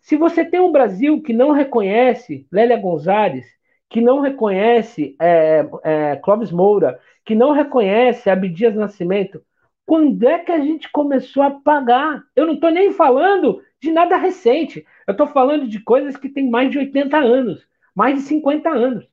[0.00, 3.44] Se você tem um Brasil que não reconhece Lélia Gonzalez,
[3.88, 9.42] que não reconhece é, é, Clóvis Moura, que não reconhece Abdias Nascimento,
[9.90, 12.22] quando é que a gente começou a pagar?
[12.36, 14.86] Eu não estou nem falando de nada recente.
[15.04, 19.04] Eu estou falando de coisas que têm mais de 80 anos, mais de 50 anos.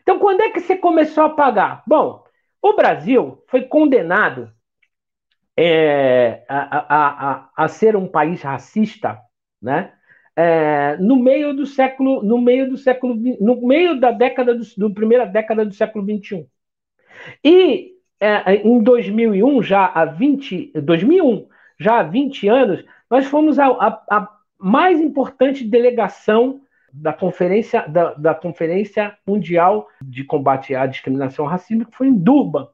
[0.00, 1.82] Então, quando é que você começou a pagar?
[1.88, 2.22] Bom,
[2.62, 4.52] o Brasil foi condenado
[5.56, 9.18] é, a, a, a, a, ser um país racista,
[9.60, 9.92] né?
[10.36, 14.94] É, no meio do século, no meio do século, no meio da década do, do
[14.94, 16.46] primeira década do século 21.
[17.44, 23.66] E é, em 2001, já há 20, 2001, já há 20 anos, nós fomos a,
[23.66, 24.28] a, a
[24.58, 26.60] mais importante delegação
[26.92, 32.68] da conferência, da, da, Conferência Mundial de Combate à Discriminação Racismo, que foi em Durban.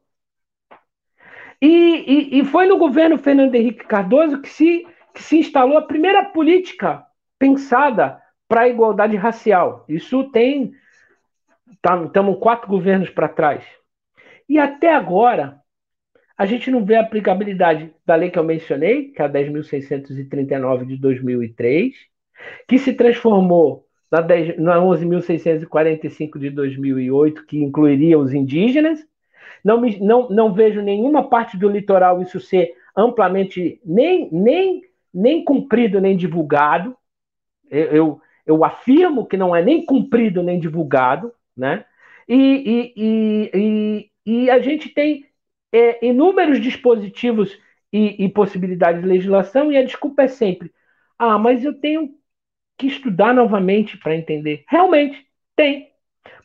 [1.60, 5.82] E, e, e, foi no governo Fernando Henrique Cardoso que se, que se instalou a
[5.82, 7.04] primeira política
[7.38, 9.84] pensada para a igualdade racial.
[9.88, 10.72] Isso tem.
[11.70, 13.64] Estamos tá, quatro governos para trás.
[14.48, 15.60] E até agora,
[16.36, 20.86] a gente não vê a aplicabilidade da lei que eu mencionei, que é a 10.639
[20.86, 21.94] de 2003,
[22.68, 29.00] que se transformou na, na 11.645 de 2008, que incluiria os indígenas.
[29.64, 34.82] Não, não, não vejo nenhuma parte do litoral isso ser amplamente, nem, nem,
[35.12, 36.96] nem cumprido nem divulgado.
[37.70, 41.84] Eu, eu, eu afirmo que não é nem cumprido nem divulgado, né?
[42.28, 44.10] E, e, e, e
[44.50, 45.26] a gente tem
[45.72, 47.56] é, inúmeros dispositivos
[47.92, 50.72] e, e possibilidades de legislação, e a desculpa é sempre:
[51.18, 52.10] ah, mas eu tenho
[52.76, 54.64] que estudar novamente para entender.
[54.68, 55.90] Realmente, tem.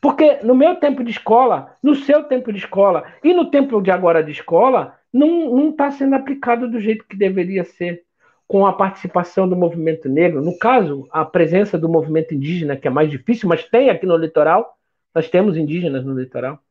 [0.00, 3.90] Porque no meu tempo de escola, no seu tempo de escola e no tempo de
[3.90, 8.04] agora de escola, não está sendo aplicado do jeito que deveria ser,
[8.46, 10.42] com a participação do movimento negro.
[10.42, 14.16] No caso, a presença do movimento indígena, que é mais difícil, mas tem aqui no
[14.16, 14.76] litoral,
[15.14, 16.61] nós temos indígenas no litoral.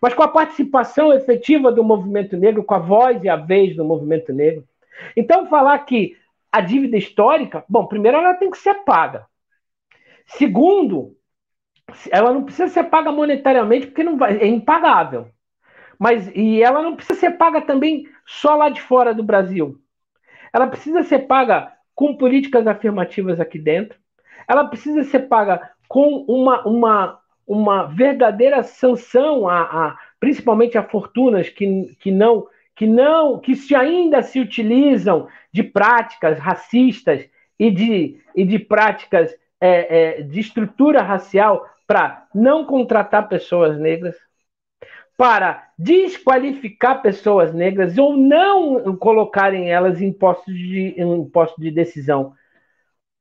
[0.00, 3.84] Mas com a participação efetiva do movimento negro, com a voz e a vez do
[3.84, 4.64] movimento negro.
[5.16, 6.16] Então, falar que
[6.50, 9.26] a dívida histórica, bom, primeiro ela tem que ser paga.
[10.26, 11.16] Segundo,
[12.10, 15.28] ela não precisa ser paga monetariamente porque não vai, é impagável.
[15.98, 19.78] Mas e ela não precisa ser paga também só lá de fora do Brasil.
[20.52, 23.98] Ela precisa ser paga com políticas afirmativas aqui dentro.
[24.48, 27.19] Ela precisa ser paga com uma, uma,
[27.50, 33.74] uma verdadeira sanção a, a principalmente a fortunas que, que não que não que se
[33.74, 41.02] ainda se utilizam de práticas racistas e de, e de práticas é, é, de estrutura
[41.02, 44.14] racial para não contratar pessoas negras,
[45.16, 52.32] para desqualificar pessoas negras ou não colocarem elas em postos de, em postos de decisão.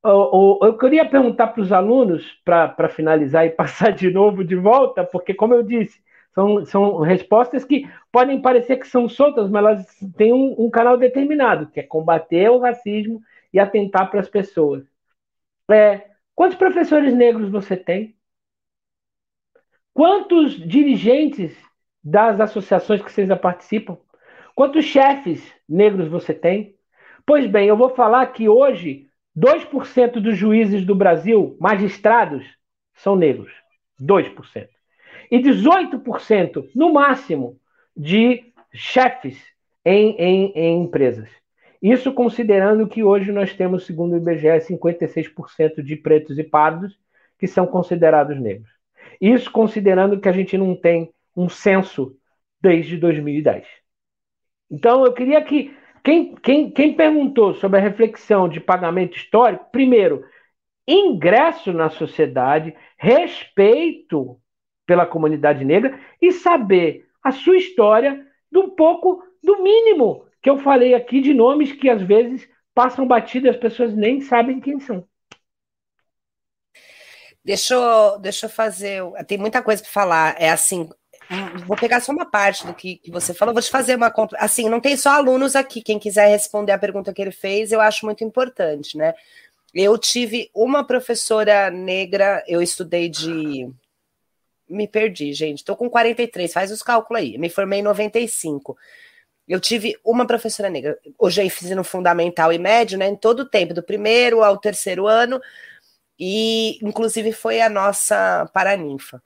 [0.03, 5.33] Eu, queria perguntar para os alunos, para finalizar e passar de novo de volta, porque,
[5.33, 6.01] como eu disse,
[6.33, 10.97] são, são respostas que podem parecer que são soltas, mas elas têm um, um canal
[10.97, 13.21] determinado, que é combater o racismo
[13.53, 14.85] e atentar para as pessoas.
[15.69, 18.15] É, quantos professores negros você tem?
[19.93, 21.55] Quantos dirigentes
[22.03, 23.97] das associações que vocês participam?
[24.55, 26.75] Quantos chefes negros você tem?
[27.25, 29.08] Pois bem, eu vou falar que hoje
[29.39, 32.45] 2% dos juízes do Brasil, magistrados,
[32.93, 33.51] são negros.
[34.01, 34.67] 2%.
[35.31, 37.57] E 18%, no máximo,
[37.95, 39.37] de chefes
[39.85, 41.29] em, em, em empresas.
[41.81, 46.99] Isso considerando que hoje nós temos, segundo o IBGE, 56% de pretos e pardos
[47.37, 48.69] que são considerados negros.
[49.21, 52.15] Isso considerando que a gente não tem um censo
[52.61, 53.65] desde 2010.
[54.69, 60.23] Então, eu queria que quem, quem, quem perguntou sobre a reflexão de pagamento histórico, primeiro,
[60.87, 64.39] ingresso na sociedade, respeito
[64.85, 70.93] pela comunidade negra e saber a sua história um pouco do mínimo que eu falei
[70.93, 75.07] aqui de nomes que às vezes passam batido e as pessoas nem sabem quem são.
[77.43, 79.01] Deixa eu, deixa eu fazer.
[79.27, 80.35] Tem muita coisa para falar.
[80.39, 80.89] É assim,
[81.65, 84.13] vou pegar só uma parte do que, que você falou, vou te fazer uma.
[84.37, 85.81] Assim, não tem só alunos aqui.
[85.81, 89.13] Quem quiser responder a pergunta que ele fez, eu acho muito importante, né?
[89.73, 93.69] Eu tive uma professora negra, eu estudei de.
[94.67, 95.59] Me perdi, gente.
[95.59, 97.37] Estou com 43, faz os cálculos aí.
[97.37, 98.77] Me formei em 95.
[99.47, 100.97] Eu tive uma professora negra.
[101.17, 103.07] Hoje eu fiz no fundamental e médio, né?
[103.07, 105.41] Em todo o tempo, do primeiro ao terceiro ano
[106.19, 109.23] e, inclusive, foi a nossa paraninfa,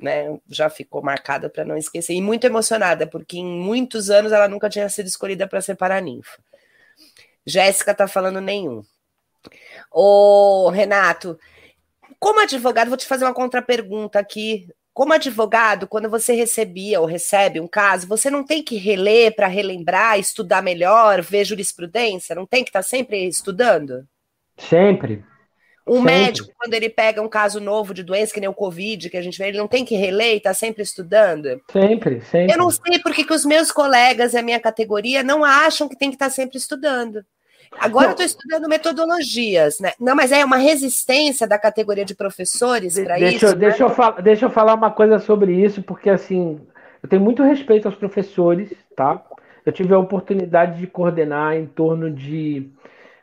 [0.00, 0.38] né?
[0.48, 2.14] Já ficou marcada para não esquecer.
[2.14, 6.38] E muito emocionada, porque em muitos anos ela nunca tinha sido escolhida para ser paraninfa.
[7.46, 8.82] Jéssica tá falando nenhum.
[9.90, 11.38] Ô, Renato,
[12.18, 14.68] como advogado, vou te fazer uma contrapergunta aqui.
[14.92, 19.46] Como advogado, quando você recebia ou recebe um caso, você não tem que reler para
[19.46, 22.34] relembrar, estudar melhor, ver jurisprudência?
[22.34, 24.06] Não tem que estar tá sempre estudando?
[24.58, 25.24] Sempre.
[25.90, 29.16] Um médico, quando ele pega um caso novo de doença, que nem o Covid, que
[29.16, 31.60] a gente vê, ele não tem que reler e tá sempre estudando?
[31.72, 32.54] Sempre, sempre.
[32.54, 35.98] Eu não sei porque que os meus colegas e a minha categoria não acham que
[35.98, 37.24] tem que estar tá sempre estudando.
[37.76, 38.10] Agora não.
[38.10, 39.90] eu estou estudando metodologias, né?
[39.98, 43.46] Não, mas é uma resistência da categoria de professores para isso.
[43.46, 43.56] Eu, né?
[43.56, 46.60] deixa, eu deixa eu falar uma coisa sobre isso, porque assim,
[47.02, 49.20] eu tenho muito respeito aos professores, tá?
[49.66, 52.70] Eu tive a oportunidade de coordenar em torno de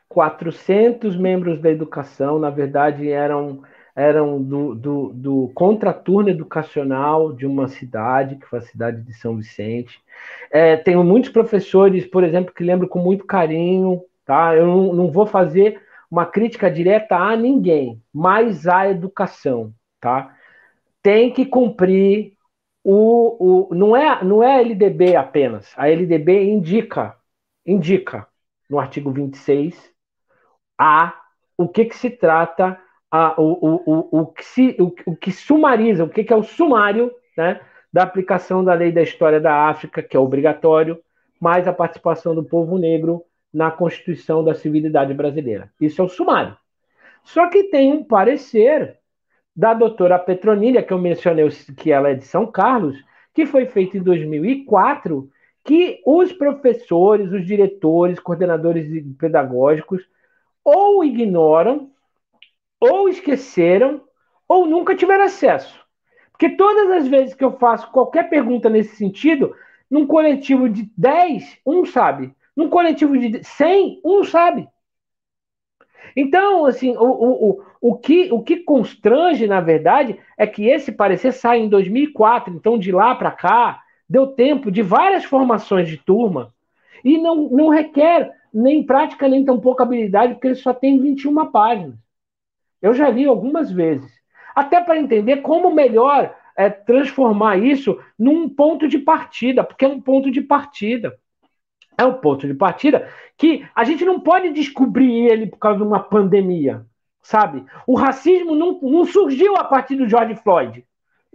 [0.10, 3.62] 400 membros da educação, na verdade, eram,
[3.96, 9.36] eram do, do, do contraturno educacional de uma cidade, que foi a cidade de São
[9.36, 10.00] Vicente.
[10.52, 14.56] É, tenho muitos professores, por exemplo, que lembro com muito carinho, tá?
[14.56, 20.36] Eu não, não vou fazer uma crítica direta a ninguém, mas à educação, tá?
[21.02, 22.34] Tem que cumprir
[22.84, 25.74] o, o não é não é a LDB apenas.
[25.78, 27.18] A LDB indica
[27.66, 28.28] indica
[28.70, 29.97] no artigo 26
[30.78, 31.14] a
[31.58, 36.04] o que, que se trata, a, o, o, o, que se, o, o que sumariza,
[36.04, 37.60] o que, que é o sumário né,
[37.92, 41.00] da aplicação da lei da história da África, que é obrigatório,
[41.40, 43.24] mais a participação do povo negro
[43.54, 45.72] na Constituição da Civilidade Brasileira.
[45.80, 46.56] Isso é o sumário.
[47.24, 48.98] Só que tem um parecer
[49.56, 52.96] da doutora Petronilha, que eu mencionei que ela é de São Carlos,
[53.34, 55.30] que foi feito em 2004,
[55.64, 60.04] que os professores, os diretores, coordenadores pedagógicos
[60.68, 61.90] ou ignoram,
[62.78, 64.02] ou esqueceram,
[64.50, 65.80] ou nunca tiveram acesso.
[66.30, 69.56] Porque todas as vezes que eu faço qualquer pergunta nesse sentido,
[69.90, 72.36] num coletivo de 10, um sabe.
[72.54, 74.68] Num coletivo de 100, um sabe.
[76.14, 80.92] Então, assim, o, o, o, o, que, o que constrange, na verdade, é que esse
[80.92, 82.54] parecer sai em 2004.
[82.54, 86.54] Então, de lá para cá, deu tempo de várias formações de turma
[87.06, 91.52] e não, não requer nem prática, nem tão pouca habilidade, porque ele só tem 21
[91.52, 91.96] páginas.
[92.82, 94.12] Eu já li algumas vezes.
[94.56, 100.02] Até para entender como melhor é, transformar isso num ponto de partida, porque é um
[100.02, 101.18] ponto de partida.
[101.98, 105.84] É um ponto de partida que a gente não pode descobrir ele por causa de
[105.84, 106.86] uma pandemia,
[107.22, 107.66] sabe?
[107.88, 110.86] O racismo não, não surgiu a partir do George Floyd.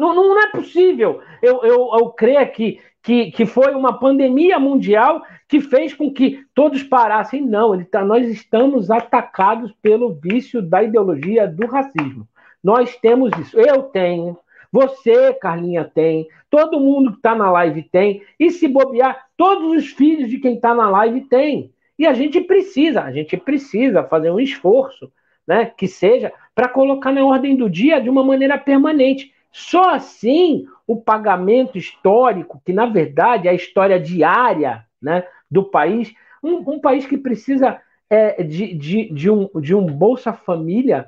[0.03, 5.22] Não, não, é possível eu, eu, eu crer que, que, que foi uma pandemia mundial
[5.46, 7.40] que fez com que todos parassem.
[7.40, 12.26] Não, ele tá, nós estamos atacados pelo vício da ideologia do racismo.
[12.62, 13.57] Nós temos isso.
[13.57, 14.36] Eu tenho,
[14.72, 19.86] você, Carlinha, tem, todo mundo que está na live tem, e se bobear, todos os
[19.90, 21.72] filhos de quem está na live tem.
[21.96, 25.12] E a gente precisa, a gente precisa fazer um esforço,
[25.46, 29.32] né, que seja para colocar na ordem do dia de uma maneira permanente.
[29.53, 36.12] Só assim o pagamento histórico, que na verdade é a história diária né, do país,
[36.42, 41.07] um, um país que precisa é, de, de, de, um, de um Bolsa Família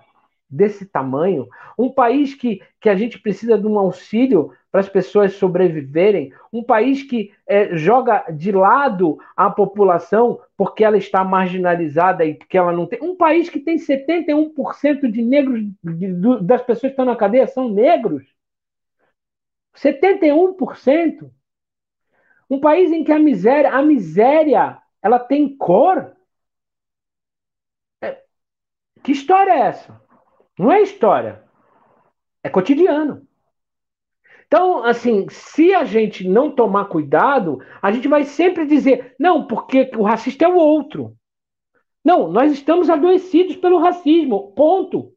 [0.48, 5.34] desse tamanho, um país que, que a gente precisa de um auxílio para as pessoas
[5.34, 12.34] sobreviverem, um país que é, joga de lado a população porque ela está marginalizada e
[12.34, 12.98] porque ela não tem.
[13.02, 17.68] Um país que tem 71% de negros, de, das pessoas que estão na cadeia são
[17.68, 18.24] negros.
[19.74, 21.30] 71%.
[22.48, 26.14] Um país em que a miséria, a miséria, ela tem cor.
[28.02, 28.22] É,
[29.02, 30.00] que história é essa?
[30.58, 31.42] Não é história.
[32.42, 33.26] É cotidiano.
[34.46, 39.90] Então, assim, se a gente não tomar cuidado, a gente vai sempre dizer, não, porque
[39.96, 41.16] o racista é o outro.
[42.04, 45.13] Não, nós estamos adoecidos pelo racismo, ponto.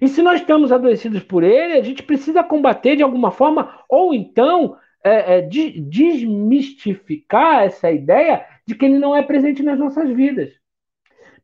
[0.00, 4.14] E se nós estamos adoecidos por ele, a gente precisa combater de alguma forma, ou
[4.14, 10.10] então é, é, de, desmistificar essa ideia de que ele não é presente nas nossas
[10.10, 10.52] vidas.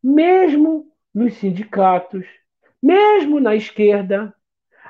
[0.03, 2.27] Mesmo nos sindicatos,
[2.83, 4.35] mesmo na esquerda,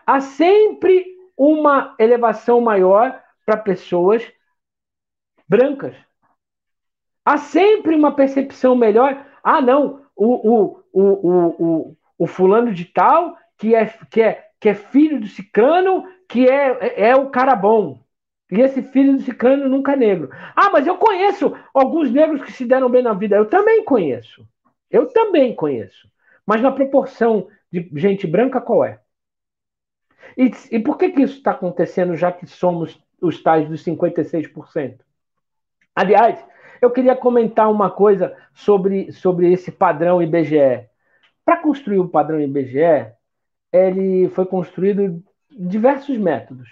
[0.06, 1.06] há sempre
[1.36, 4.22] uma elevação maior para pessoas
[5.48, 5.94] brancas.
[7.24, 9.24] Há sempre uma percepção melhor.
[9.42, 14.48] Ah, não, o, o, o, o, o, o fulano de tal, que é, que, é,
[14.60, 18.02] que é filho do cicrano, que é, é, é o cara bom.
[18.50, 20.30] E esse filho do cicrano nunca é negro.
[20.54, 23.36] Ah, mas eu conheço alguns negros que se deram bem na vida.
[23.36, 24.46] Eu também conheço.
[24.90, 26.08] Eu também conheço.
[26.46, 29.00] Mas na proporção de gente branca, qual é?
[30.36, 35.00] E, e por que, que isso está acontecendo, já que somos os tais dos 56%?
[35.94, 36.44] Aliás,
[36.80, 40.88] eu queria comentar uma coisa sobre, sobre esse padrão IBGE.
[41.44, 43.12] Para construir o padrão IBGE,
[43.74, 45.20] ele foi construído
[45.50, 46.68] diversos métodos.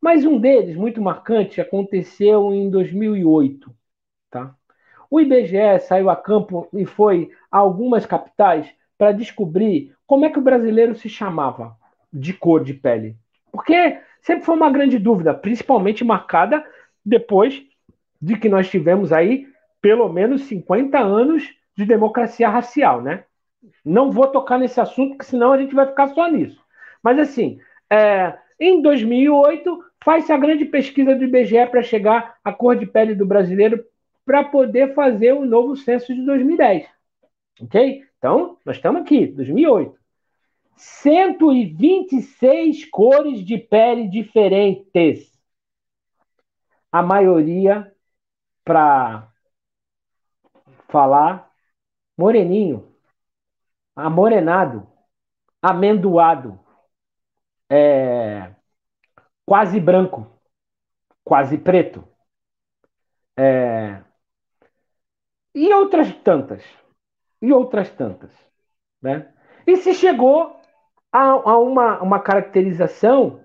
[0.00, 3.70] Mas um deles, muito marcante, aconteceu em 2008.
[4.30, 4.54] Tá?
[5.10, 10.38] O IBGE saiu a campo e foi a algumas capitais para descobrir como é que
[10.38, 11.76] o brasileiro se chamava
[12.10, 13.14] de cor de pele.
[13.52, 16.64] Porque sempre foi uma grande dúvida, principalmente marcada
[17.04, 17.62] depois
[18.22, 19.46] de que nós tivemos aí
[19.82, 21.46] pelo menos 50 anos
[21.76, 23.24] de democracia racial, né?
[23.84, 26.62] Não vou tocar nesse assunto, porque senão a gente vai ficar só nisso.
[27.02, 32.76] Mas assim, é, em 2008 faz-se a grande pesquisa do IBGE para chegar à cor
[32.76, 33.84] de pele do brasileiro
[34.24, 36.86] para poder fazer o novo censo de 2010.
[37.60, 38.04] Ok?
[38.18, 39.98] Então, nós estamos aqui, 2008.
[40.76, 45.36] 126 cores de pele diferentes.
[46.92, 47.92] A maioria
[48.64, 49.28] para
[50.88, 51.50] falar
[52.16, 52.87] moreninho,
[53.98, 54.86] amorenado,
[55.60, 56.58] amendoado,
[57.68, 58.54] é,
[59.44, 60.26] quase branco,
[61.24, 62.06] quase preto.
[63.36, 64.02] É,
[65.54, 66.62] e outras tantas
[67.42, 68.30] e outras tantas.
[69.02, 69.32] Né?
[69.66, 70.60] E se chegou
[71.12, 73.44] a, a uma, uma caracterização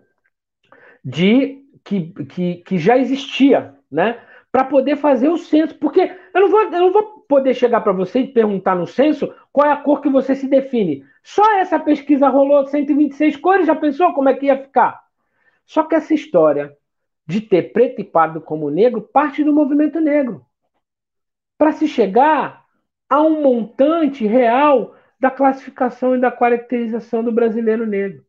[1.03, 4.21] de que, que, que já existia, né?
[4.51, 6.01] Para poder fazer o censo, porque
[6.33, 9.67] eu não vou, eu não vou poder chegar para você e perguntar no censo qual
[9.67, 11.05] é a cor que você se define.
[11.23, 15.03] Só essa pesquisa rolou 126 cores, já pensou como é que ia ficar?
[15.63, 16.75] Só que essa história
[17.25, 20.43] de ter preto e pardo como negro parte do movimento negro.
[21.55, 22.65] Para se chegar
[23.07, 28.25] a um montante real da classificação e da caracterização do brasileiro negro.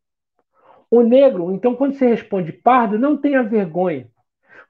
[0.90, 4.08] O negro, então, quando você responde pardo, não tenha vergonha.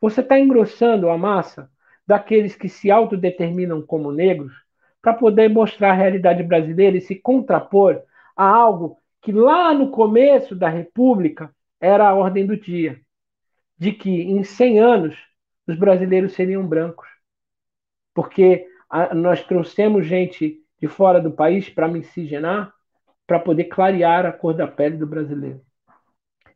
[0.00, 1.68] Você está engrossando a massa
[2.07, 4.63] daqueles que se autodeterminam como negros
[5.05, 8.02] para poder mostrar a realidade brasileira e se contrapor
[8.34, 12.98] a algo que lá no começo da República era a ordem do dia,
[13.76, 15.14] de que em 100 anos
[15.66, 17.07] os brasileiros seriam brancos.
[18.14, 18.66] Porque
[19.14, 22.72] nós trouxemos gente de fora do país para miscigenar,
[23.26, 25.61] para poder clarear a cor da pele do brasileiro.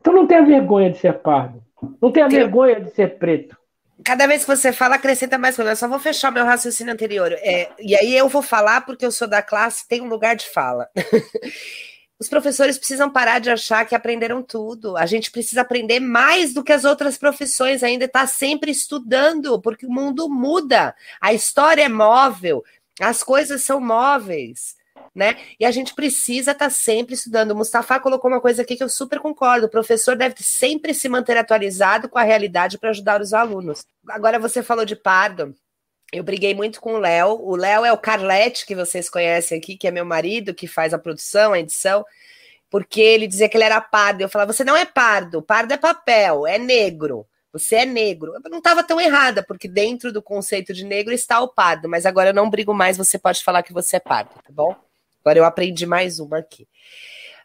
[0.00, 1.62] Então não tenha vergonha de ser pardo.
[2.00, 3.57] Não tenha vergonha de ser preto.
[4.04, 5.72] Cada vez que você fala, acrescenta mais coisa.
[5.72, 7.32] Eu só vou fechar meu raciocínio anterior.
[7.32, 10.46] É, e aí eu vou falar porque eu sou da classe, tem um lugar de
[10.46, 10.88] fala.
[12.20, 14.96] Os professores precisam parar de achar que aprenderam tudo.
[14.96, 19.86] A gente precisa aprender mais do que as outras profissões, ainda está sempre estudando, porque
[19.86, 20.96] o mundo muda.
[21.20, 22.64] A história é móvel,
[23.00, 24.77] as coisas são móveis
[25.14, 25.36] né?
[25.58, 27.52] E a gente precisa estar tá sempre estudando.
[27.52, 31.08] O Mustafa colocou uma coisa aqui que eu super concordo: o professor deve sempre se
[31.08, 33.84] manter atualizado com a realidade para ajudar os alunos.
[34.08, 35.54] Agora você falou de pardo.
[36.12, 37.38] Eu briguei muito com o Léo.
[37.42, 40.94] O Léo é o Carlete, que vocês conhecem aqui, que é meu marido, que faz
[40.94, 42.04] a produção, a edição,
[42.70, 44.22] porque ele dizia que ele era pardo.
[44.22, 47.26] Eu falava: você não é pardo, pardo é papel, é negro.
[47.52, 48.34] Você é negro.
[48.34, 52.06] Eu não estava tão errada, porque dentro do conceito de negro está o pardo, mas
[52.06, 54.76] agora eu não brigo mais, você pode falar que você é pardo, tá bom?
[55.28, 56.66] Agora eu aprendi mais uma aqui.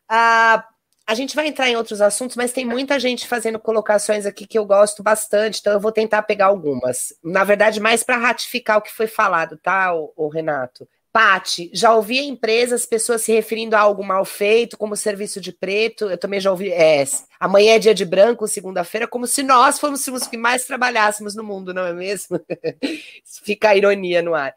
[0.08, 0.66] Ah,
[1.06, 4.58] a gente vai entrar em outros assuntos, mas tem muita gente fazendo colocações aqui que
[4.58, 7.14] eu gosto bastante, então eu vou tentar pegar algumas.
[7.22, 10.88] Na verdade, mais para ratificar o que foi falado, tá, o, o Renato?
[11.12, 15.52] Pati, já ouvi em empresas pessoas se referindo a algo mal feito, como serviço de
[15.52, 16.10] preto.
[16.10, 16.72] Eu também já ouvi.
[16.72, 17.04] É,
[17.38, 21.44] amanhã é dia de branco, segunda-feira, como se nós fôssemos os que mais trabalhássemos no
[21.44, 22.40] mundo, não é mesmo?
[23.44, 24.56] Fica a ironia no ar.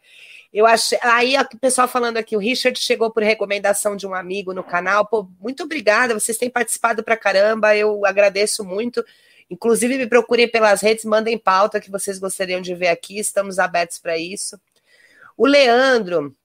[0.57, 0.97] Eu achei.
[1.03, 5.05] Aí o pessoal falando aqui, o Richard chegou por recomendação de um amigo no canal.
[5.05, 9.05] Pô, muito obrigada, vocês têm participado pra caramba, eu agradeço muito.
[9.51, 13.99] Inclusive, me procurem pelas redes, mandem pauta que vocês gostariam de ver aqui, estamos abertos
[13.99, 14.59] para isso.
[15.37, 16.35] O Leandro,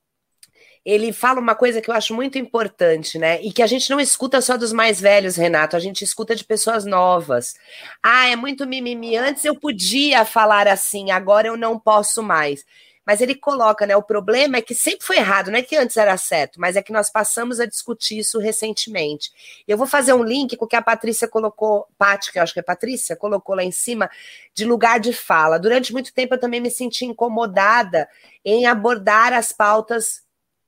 [0.85, 3.41] ele fala uma coisa que eu acho muito importante, né?
[3.41, 6.45] E que a gente não escuta só dos mais velhos, Renato, a gente escuta de
[6.45, 7.55] pessoas novas.
[8.03, 9.17] Ah, é muito mimimi.
[9.17, 12.63] Antes eu podia falar assim, agora eu não posso mais.
[13.05, 13.97] Mas ele coloca, né?
[13.97, 16.83] O problema é que sempre foi errado, não é que antes era certo, mas é
[16.83, 19.31] que nós passamos a discutir isso recentemente.
[19.67, 22.53] Eu vou fazer um link com o que a Patrícia colocou, Paty, que eu acho
[22.53, 24.09] que é Patrícia, colocou lá em cima,
[24.55, 25.59] de lugar de fala.
[25.59, 28.09] Durante muito tempo eu também me senti incomodada
[28.45, 30.23] em abordar as pautas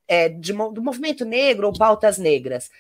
[0.09, 2.71] é, de, do movimento negro ou pautas negras.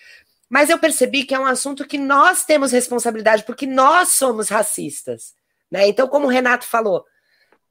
[0.48, 5.34] Mas eu percebi que é um assunto que nós temos responsabilidade, porque nós somos racistas.
[5.70, 5.88] Né?
[5.88, 7.04] Então, como o Renato falou,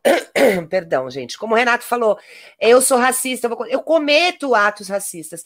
[0.69, 1.37] Perdão, gente.
[1.37, 2.17] Como o Renato falou,
[2.59, 5.43] eu sou racista, eu, vou, eu, cometo atos racistas.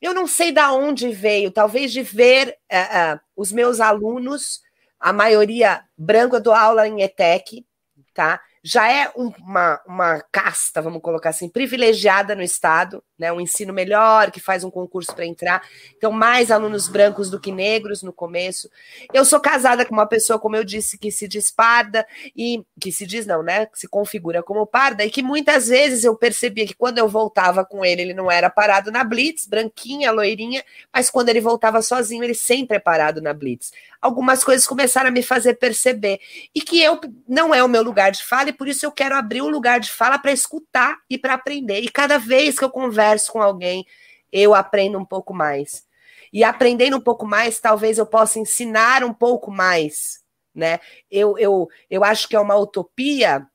[0.00, 4.60] Eu não sei da onde veio, talvez de ver uh, uh, os meus alunos,
[4.98, 7.66] a maioria branca, dou aula em ETEC,
[8.14, 8.40] tá?
[8.62, 13.30] já é uma, uma casta, vamos colocar assim, privilegiada no Estado, né?
[13.32, 15.62] Um ensino melhor, que faz um concurso para entrar.
[15.96, 18.70] Então, mais alunos brancos do que negros no começo.
[19.12, 22.90] Eu sou casada com uma pessoa, como eu disse, que se diz parda, e que
[22.90, 23.66] se diz, não, né?
[23.66, 27.64] Que se configura como parda, e que muitas vezes eu percebia que quando eu voltava
[27.64, 32.24] com ele, ele não era parado na Blitz, branquinha, loirinha, mas quando ele voltava sozinho,
[32.24, 36.20] ele sempre é parado na Blitz algumas coisas começaram a me fazer perceber.
[36.54, 36.98] E que eu
[37.28, 39.78] não é o meu lugar de fala, e por isso eu quero abrir um lugar
[39.78, 41.80] de fala para escutar e para aprender.
[41.80, 43.86] E cada vez que eu converso com alguém,
[44.32, 45.84] eu aprendo um pouco mais.
[46.32, 50.20] E aprendendo um pouco mais, talvez eu possa ensinar um pouco mais.
[50.54, 50.78] Né?
[51.10, 53.46] Eu, eu, eu acho que é uma utopia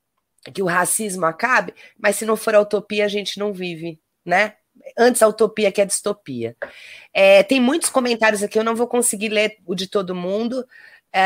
[0.53, 4.55] que o racismo acabe, mas se não for a utopia, a gente não vive, né?
[4.97, 6.55] antes a utopia que a distopia.
[7.13, 10.65] É, tem muitos comentários aqui, eu não vou conseguir ler o de todo mundo.
[11.13, 11.21] É,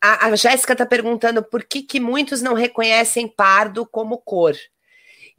[0.00, 4.54] a, a Jéssica está perguntando por que, que muitos não reconhecem pardo como cor.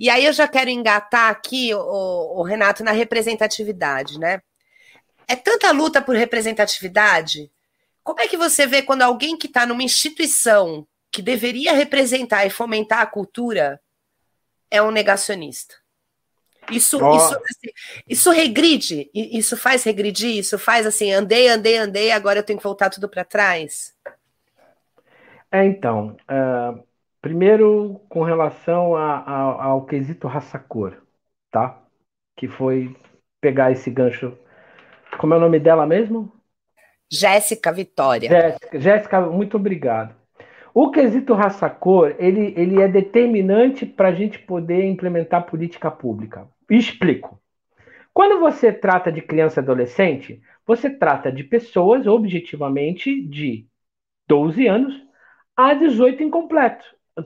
[0.01, 4.41] E aí eu já quero engatar aqui, o, o Renato, na representatividade, né?
[5.27, 7.51] É tanta luta por representatividade.
[8.03, 12.49] Como é que você vê quando alguém que está numa instituição que deveria representar e
[12.49, 13.79] fomentar a cultura
[14.71, 15.75] é um negacionista?
[16.71, 17.15] Isso, oh.
[17.15, 17.73] isso, assim,
[18.09, 22.63] isso regride, isso faz regredir, isso faz assim, andei, andei, andei, agora eu tenho que
[22.63, 23.93] voltar tudo para trás.
[25.51, 26.83] É, então, uh,
[27.21, 31.03] Primeiro, com relação a, a, ao quesito raça-cor,
[31.51, 31.79] tá?
[32.35, 32.95] Que foi
[33.39, 34.35] pegar esse gancho.
[35.19, 36.31] Como é o nome dela mesmo?
[37.11, 38.29] Jéssica Vitória.
[38.29, 40.15] Jéssica, Jéssica, muito obrigado.
[40.73, 46.47] O quesito raça-cor, ele, ele é determinante para a gente poder implementar política pública.
[46.69, 47.39] Explico.
[48.13, 53.67] Quando você trata de criança e adolescente, você trata de pessoas objetivamente de
[54.27, 54.93] 12 anos
[55.55, 56.85] a 18 incompleto.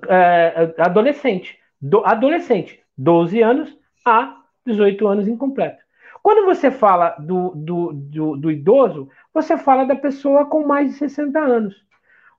[0.10, 1.58] É, adolescente.
[1.82, 5.84] Do, adolescente, 12 anos a 18 anos incompleto.
[6.24, 10.98] Quando você fala do, do, do, do idoso, você fala da pessoa com mais de
[10.98, 11.86] 60 anos.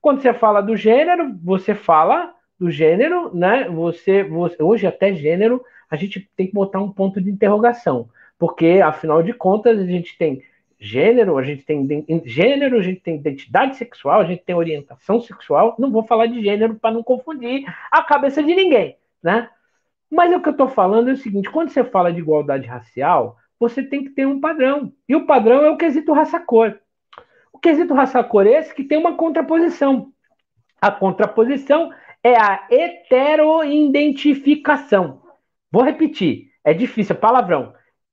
[0.01, 3.69] Quando você fala do gênero, você fala do gênero, né?
[3.69, 8.81] Você, você, hoje até gênero a gente tem que botar um ponto de interrogação, porque
[8.85, 10.43] afinal de contas a gente tem
[10.79, 15.75] gênero, a gente tem gênero, a gente tem identidade sexual, a gente tem orientação sexual.
[15.79, 19.49] Não vou falar de gênero para não confundir a cabeça de ninguém, né?
[20.11, 23.39] Mas o que eu estou falando é o seguinte: quando você fala de igualdade racial,
[23.59, 24.93] você tem que ter um padrão.
[25.09, 26.79] E o padrão é o quesito raça-cor.
[27.53, 30.13] O quesito raça-cor é esse que tem uma contraposição.
[30.81, 31.91] A contraposição
[32.23, 35.23] é a heteroidentificação.
[35.73, 37.73] Vou repetir, é difícil, é palavrão.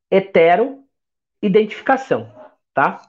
[0.10, 2.43] Heteroidentificação
[2.74, 3.02] tá?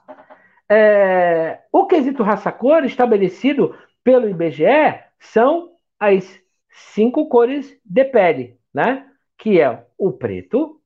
[0.69, 6.39] É, o quesito raça-cor estabelecido pelo IBGE são as
[6.69, 9.07] cinco cores de pele, né?
[9.37, 10.79] Que é o preto,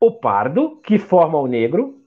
[0.00, 2.02] o pardo, que forma o negro,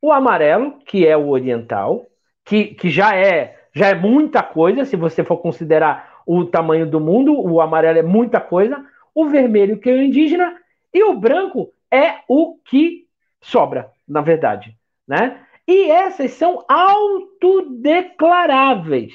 [0.00, 2.06] o amarelo, que é o oriental,
[2.44, 6.98] que, que já é já é muita coisa, se você for considerar o tamanho do
[6.98, 8.82] mundo, o amarelo é muita coisa,
[9.14, 10.56] o vermelho, que é o indígena,
[10.94, 13.06] e o branco é o que
[13.38, 14.74] sobra, na verdade
[15.06, 15.40] né?
[15.66, 19.14] E essas são autodeclaráveis.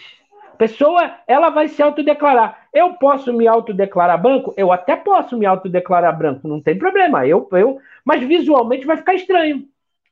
[0.53, 2.67] A pessoa, ela vai se autodeclarar.
[2.73, 4.53] Eu posso me autodeclarar branco?
[4.55, 7.25] Eu até posso me autodeclarar branco, não tem problema.
[7.25, 9.67] Eu, eu, mas visualmente vai ficar estranho.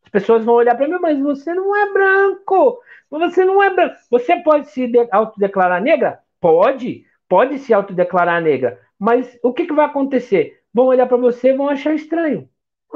[0.06, 2.82] As pessoas vão olhar para mim, mas você não é branco.
[3.12, 3.96] Você não é branco.
[4.10, 6.20] Você pode se autodeclarar negra?
[6.42, 7.06] Pode.
[7.28, 8.80] Pode se autodeclarar negra.
[8.98, 10.62] Mas o que, que vai acontecer?
[10.74, 12.50] Vão olhar para você vão achar estranho.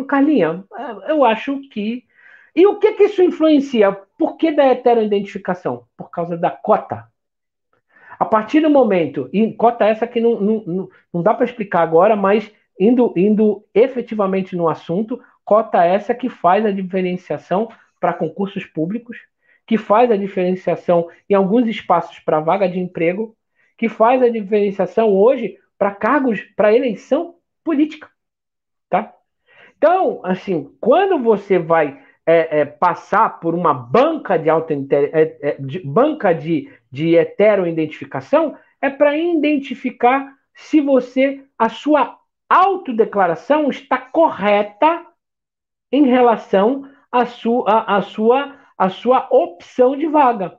[0.07, 0.63] Carlinha,
[1.07, 2.03] eu acho que
[2.55, 3.91] e o que, que isso influencia?
[4.17, 5.85] Por que da heteroidentificação?
[5.97, 7.07] Por causa da cota.
[8.19, 12.15] A partir do momento, e cota essa que não, não, não dá para explicar agora,
[12.15, 19.17] mas indo, indo efetivamente no assunto, cota essa que faz a diferenciação para concursos públicos,
[19.65, 23.35] que faz a diferenciação em alguns espaços para vaga de emprego,
[23.77, 28.09] que faz a diferenciação hoje para cargos para eleição política,
[28.89, 29.13] tá?
[29.77, 35.57] Então, assim, quando você vai é, é, passar por uma banca de, auto, é, é,
[35.59, 42.17] de banca de, de heteroidentificação é para identificar se você a sua
[42.49, 45.05] autodeclaração está correta
[45.91, 50.57] em relação à sua, à sua, à sua opção de vaga.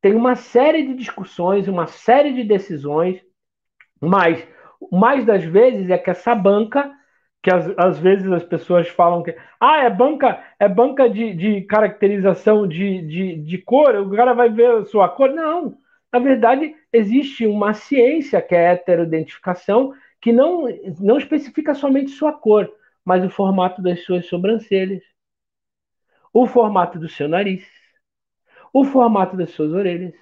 [0.00, 3.20] Tem uma série de discussões, uma série de decisões,
[4.00, 4.46] mas
[4.90, 6.90] mais das vezes é que essa banca
[7.42, 12.66] que às, vezes as pessoas falam que ah, é banca, é banca de, de caracterização
[12.66, 15.30] de, de, de cor, o cara vai ver a sua cor.
[15.30, 15.78] Não.
[16.12, 20.66] Na verdade, existe uma ciência que é heteroidentificação, que não,
[21.00, 22.70] não especifica somente sua cor,
[23.04, 25.02] mas o formato das suas sobrancelhas,
[26.32, 27.66] o formato do seu nariz,
[28.72, 30.14] o formato das suas orelhas,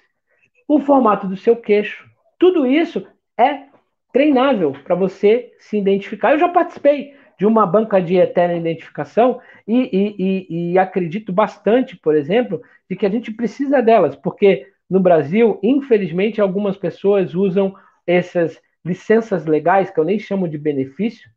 [0.67, 2.09] o formato do seu queixo.
[2.37, 3.05] Tudo isso
[3.37, 3.68] é
[4.11, 6.31] treinável para você se identificar.
[6.31, 11.95] Eu já participei de uma banca de eterna identificação e, e, e, e, acredito bastante,
[11.95, 17.73] por exemplo, de que a gente precisa delas, porque no Brasil, infelizmente, algumas pessoas usam
[18.05, 21.29] essas licenças legais, que eu nem chamo de benefício,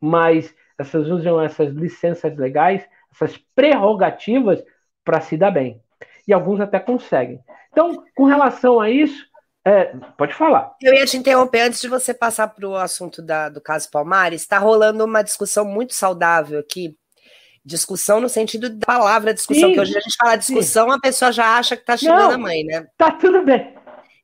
[0.00, 4.64] mas essas usam essas licenças legais, essas prerrogativas
[5.04, 5.80] para se dar bem.
[6.26, 7.38] E alguns até conseguem.
[7.70, 9.26] Então, com relação a isso,
[9.64, 10.74] é, pode falar.
[10.82, 14.42] Eu ia te interromper antes de você passar para o assunto da, do caso Palmares.
[14.42, 16.96] Está rolando uma discussão muito saudável aqui.
[17.64, 20.96] Discussão no sentido da palavra discussão, sim, que hoje a gente fala discussão, sim.
[20.96, 22.86] a pessoa já acha que está xingando Não, a mãe, né?
[22.98, 23.74] Tá tudo bem.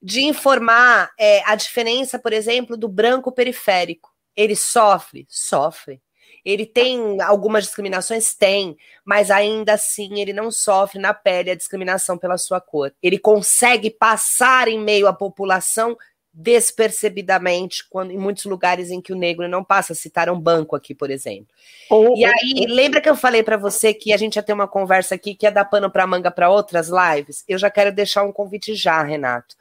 [0.02, 4.10] De informar é, a diferença, por exemplo, do branco periférico.
[4.36, 5.26] Ele sofre?
[5.26, 6.02] Sofre.
[6.44, 8.34] Ele tem algumas discriminações?
[8.34, 12.92] Tem, mas ainda assim ele não sofre na pele a discriminação pela sua cor.
[13.02, 15.96] Ele consegue passar em meio à população
[16.32, 20.94] despercebidamente quando em muitos lugares em que o negro não passa, citaram um banco aqui,
[20.94, 21.48] por exemplo.
[21.90, 24.68] Oh, e aí, lembra que eu falei para você que a gente ia ter uma
[24.68, 27.44] conversa aqui que ia dar pano para manga para outras lives?
[27.48, 29.56] Eu já quero deixar um convite já, Renato.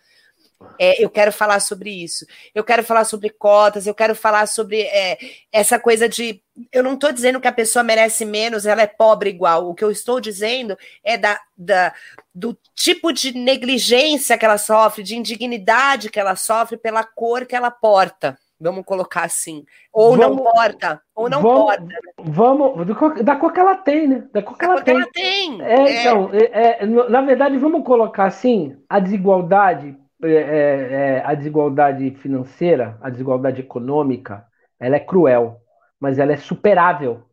[0.78, 2.26] É, eu quero falar sobre isso.
[2.54, 5.18] Eu quero falar sobre cotas, eu quero falar sobre é,
[5.52, 6.42] essa coisa de.
[6.72, 9.70] Eu não estou dizendo que a pessoa merece menos, ela é pobre igual.
[9.70, 11.94] O que eu estou dizendo é da, da,
[12.36, 17.56] do tipo de negligência que ela sofre, de indignidade que ela sofre pela cor que
[17.56, 18.38] ela porta.
[18.60, 19.64] Vamos colocar assim.
[19.94, 21.88] Ou vamos, não porta, ou não vamos, porta.
[22.18, 24.28] Vamos, da cor que ela tem, né?
[24.34, 24.96] Da cor que, da ela, cor tem.
[24.96, 25.62] ela tem.
[25.62, 26.02] É, é.
[26.02, 32.12] Então, é, é, na verdade, vamos colocar assim: a desigualdade, é, é, é, a desigualdade
[32.16, 34.46] financeira, a desigualdade econômica,
[34.80, 35.62] ela é cruel,
[36.00, 37.26] mas ela é superável.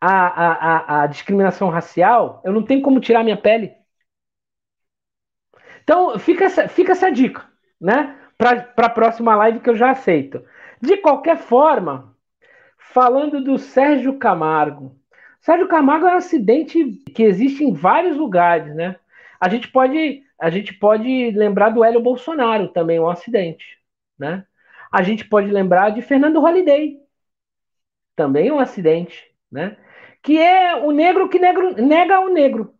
[0.00, 3.72] A, a, a, a discriminação racial, eu não tenho como tirar minha pele.
[5.82, 7.48] Então, fica essa, fica essa dica,
[7.80, 8.18] né?
[8.42, 10.44] para a próxima live que eu já aceito.
[10.80, 12.16] De qualquer forma,
[12.76, 14.96] falando do Sérgio Camargo.
[15.40, 16.84] Sérgio Camargo é um acidente
[17.14, 18.96] que existe em vários lugares, né?
[19.40, 23.64] A gente pode, a gente pode lembrar do Hélio Bolsonaro também, um acidente,
[24.18, 24.44] né?
[24.90, 26.98] A gente pode lembrar de Fernando Holliday,
[28.16, 29.76] também um acidente, né?
[30.20, 32.74] Que é o negro que negro, nega o negro.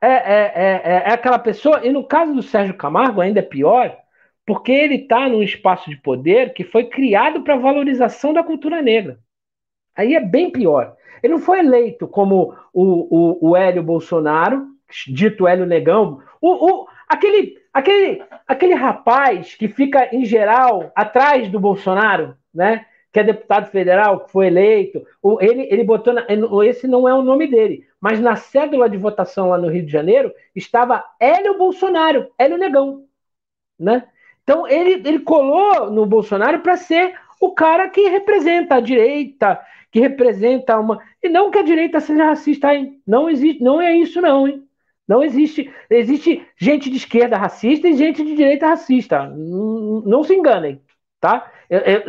[0.00, 3.96] É, é, é, é aquela pessoa, e no caso do Sérgio Camargo ainda é pior,
[4.44, 9.20] porque ele está num espaço de poder que foi criado para valorização da cultura negra.
[9.94, 10.96] Aí é bem pior.
[11.22, 14.73] Ele não foi eleito como o, o, o Hélio Bolsonaro,
[15.08, 21.58] dito Hélio Negão, o, o, aquele, aquele, aquele rapaz que fica, em geral, atrás do
[21.60, 22.86] Bolsonaro, né?
[23.14, 25.06] que é deputado federal, que foi eleito,
[25.40, 26.12] ele, ele botou.
[26.12, 26.26] Na,
[26.66, 29.92] esse não é o nome dele, mas na cédula de votação lá no Rio de
[29.92, 33.04] Janeiro estava Hélio Bolsonaro, Hélio Negão.
[33.78, 34.04] Né?
[34.42, 39.60] Então ele, ele colou no Bolsonaro para ser o cara que representa a direita,
[39.92, 41.00] que representa uma.
[41.22, 43.00] E não que a direita seja racista, hein?
[43.06, 44.63] Não existe, não é isso, não, hein?
[45.06, 45.72] Não existe.
[45.90, 49.26] Existe gente de esquerda racista e gente de direita racista.
[49.26, 50.80] Não, não se enganem,
[51.20, 51.50] tá?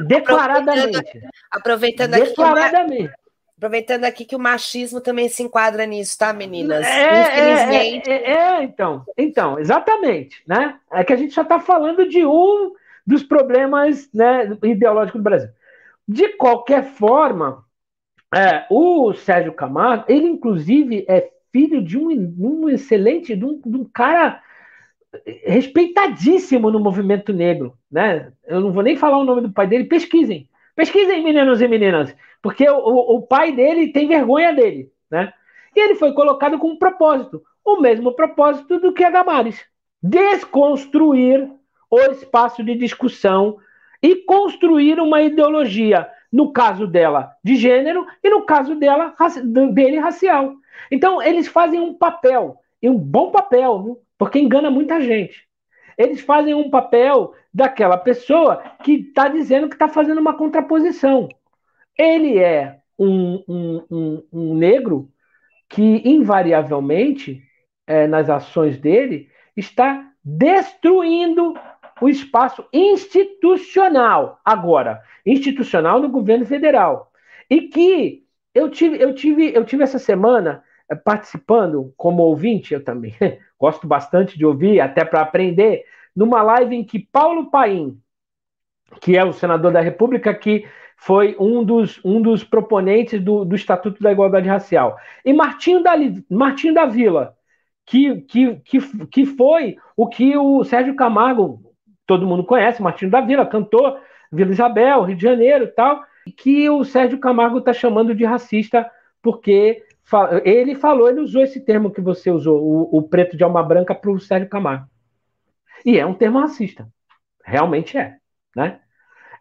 [0.05, 0.97] declaradamente.
[0.97, 3.05] Aproveitando, aproveitando declaradamente.
[3.05, 3.25] Aqui,
[3.57, 6.85] Aproveitando aqui que o machismo também se enquadra nisso, tá, meninas?
[6.85, 8.09] É, Infelizmente.
[8.09, 10.77] É, é, é, então, então, exatamente, né?
[10.91, 12.73] É que a gente já está falando de um
[13.07, 15.49] dos problemas né, ideológicos do Brasil.
[16.05, 17.63] De qualquer forma,
[18.35, 23.77] é, o Sérgio Camargo, ele inclusive é filho de um, um excelente, de um, de
[23.77, 24.41] um cara
[25.45, 28.33] respeitadíssimo no movimento negro, né?
[28.45, 30.49] Eu não vou nem falar o nome do pai dele, pesquisem.
[30.75, 32.13] Pesquisem, meninos e meninas.
[32.41, 35.31] Porque o, o pai dele tem vergonha dele, né?
[35.73, 39.63] E ele foi colocado com um propósito, o mesmo propósito do que a Damares.
[40.03, 41.49] Desconstruir
[41.89, 43.59] o espaço de discussão
[44.03, 49.15] e construir uma ideologia, no caso dela, de gênero, e no caso dela,
[49.71, 50.55] dele, racial.
[50.91, 54.01] Então, eles fazem um papel, e um bom papel, viu?
[54.17, 55.47] porque engana muita gente.
[55.97, 61.29] Eles fazem um papel daquela pessoa que está dizendo que está fazendo uma contraposição.
[61.97, 65.09] Ele é um, um, um, um negro
[65.69, 67.41] que, invariavelmente,
[67.87, 71.53] é, nas ações dele, está destruindo
[72.01, 77.11] o espaço institucional, agora, institucional no governo federal.
[77.49, 80.63] E que eu tive, eu tive, eu tive essa semana
[81.03, 83.15] participando como ouvinte, eu também
[83.59, 87.99] gosto bastante de ouvir, até para aprender, numa live em que Paulo Paim,
[89.01, 90.65] que é o senador da República, que
[90.97, 94.97] foi um dos, um dos proponentes do, do Estatuto da Igualdade Racial.
[95.23, 95.93] E Martinho da,
[96.29, 97.35] Martinho da Vila,
[97.85, 101.61] que, que, que, que foi o que o Sérgio Camargo,
[102.05, 103.99] todo mundo conhece, Martinho da Vila, cantor,
[104.31, 106.03] Vila Isabel, Rio de Janeiro e tal,
[106.37, 108.89] que o Sérgio Camargo está chamando de racista
[109.21, 109.83] porque
[110.43, 113.95] ele falou, ele usou esse termo que você usou, o, o preto de alma branca,
[113.95, 114.87] para o Sérgio Camargo.
[115.85, 116.87] E é um termo racista.
[117.43, 118.17] Realmente é.
[118.55, 118.79] Né?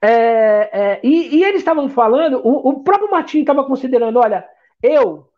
[0.02, 0.10] É,
[0.72, 4.46] é, e, e, eles estavam falando, o, o próprio Martinho estava considerando: olha,
[4.82, 5.28] eu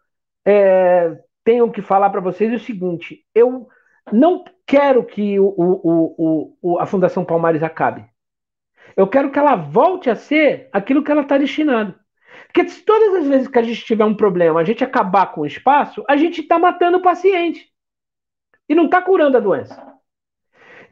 [0.45, 3.69] é, tenho que falar para vocês o seguinte: eu
[4.13, 8.05] não quero que o, o, a Fundação Palmares acabe.
[8.97, 11.95] Eu quero que ela volte a ser aquilo que ela está destinada.
[12.47, 15.43] Porque se todas as vezes que a gente tiver um problema, a gente acabar com
[15.43, 17.71] o espaço, a gente está matando o paciente.
[18.69, 19.97] E não está curando a doença.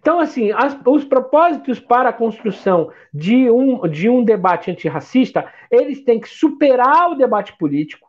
[0.04, 6.04] Então, assim, as, os propósitos para a construção de um, de um debate antirracista, eles
[6.04, 8.06] têm que superar o debate político,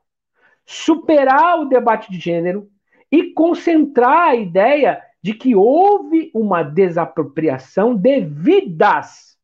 [0.65, 2.67] superar o debate de gênero
[3.09, 9.37] e concentrar a ideia de que houve uma desapropriação devidas.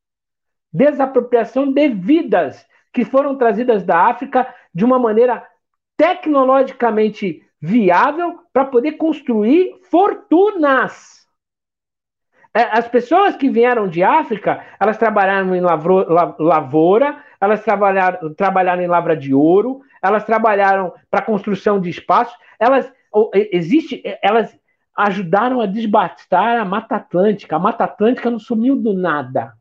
[0.73, 5.45] Desapropriação devidas, que foram trazidas da África de uma maneira
[5.97, 11.21] tecnologicamente viável para poder construir fortunas
[12.53, 15.61] É, as pessoas que vieram de África, elas trabalharam em
[16.37, 22.91] lavoura, elas trabalharam, trabalharam em lavra de ouro, elas trabalharam para construção de espaços, elas
[23.51, 24.57] existe, elas
[24.97, 27.55] ajudaram a desbastar a Mata Atlântica.
[27.55, 29.53] A Mata Atlântica não sumiu do nada.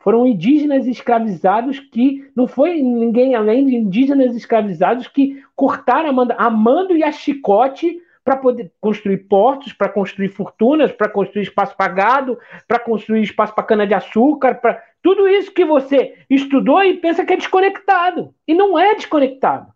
[0.00, 6.96] Foram indígenas escravizados que não foi ninguém além de indígenas escravizados que cortaram a mando
[6.96, 12.38] e a chicote para poder construir portos, para construir fortunas, para construir espaço para gado,
[12.66, 17.36] para construir espaço para cana-de-açúcar, para tudo isso que você estudou e pensa que é
[17.36, 18.34] desconectado.
[18.46, 19.72] E não é desconectado.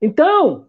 [0.00, 0.68] Então,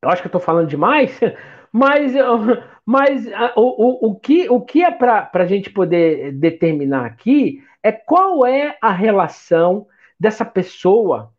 [0.00, 1.18] eu acho que estou falando demais,
[1.74, 2.12] mas,
[2.86, 7.90] mas o, o, o, que, o que é para a gente poder determinar aqui é
[7.90, 11.32] qual é a relação dessa pessoa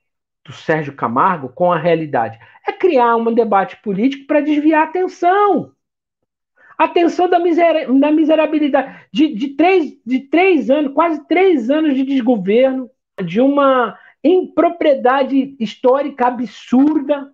[0.43, 2.37] do Sérgio Camargo com a realidade.
[2.67, 5.71] É criar um debate político para desviar a atenção.
[6.77, 9.07] Atenção da, miser, da miserabilidade.
[9.11, 12.89] De, de, três, de três anos, quase três anos de desgoverno,
[13.23, 17.31] de uma impropriedade histórica absurda,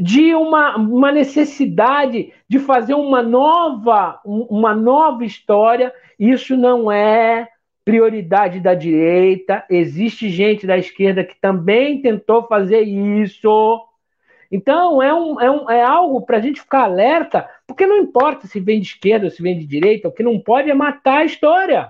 [0.00, 5.92] de uma, uma necessidade de fazer uma nova, uma nova história.
[6.18, 7.48] Isso não é
[7.84, 13.86] prioridade da direita, existe gente da esquerda que também tentou fazer isso.
[14.50, 18.46] Então, é, um, é, um, é algo para a gente ficar alerta, porque não importa
[18.46, 21.18] se vem de esquerda ou se vem de direita, o que não pode é matar
[21.18, 21.88] a história.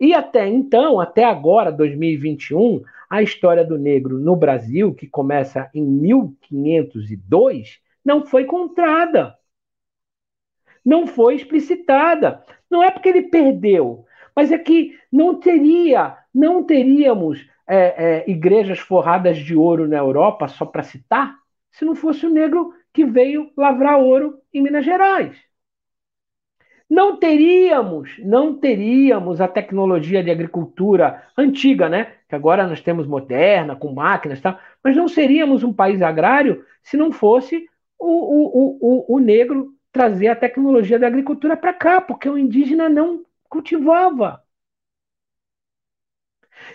[0.00, 2.82] E até então, até agora, 2021,
[3.14, 9.38] a história do negro no Brasil, que começa em 1502, não foi contada.
[10.84, 12.44] Não foi explicitada.
[12.68, 14.04] Não é porque ele perdeu,
[14.34, 17.76] mas é que não teria, não teríamos é,
[18.24, 21.36] é, igrejas forradas de ouro na Europa, só para citar,
[21.70, 25.36] se não fosse o negro que veio lavrar ouro em Minas Gerais.
[26.88, 32.14] Não teríamos, não teríamos a tecnologia de agricultura antiga, né?
[32.28, 36.64] Que agora nós temos moderna, com máquinas e tal, mas não seríamos um país agrário
[36.82, 37.68] se não fosse
[37.98, 38.78] o, o,
[39.12, 44.42] o, o negro trazer a tecnologia da agricultura para cá, porque o indígena não cultivava.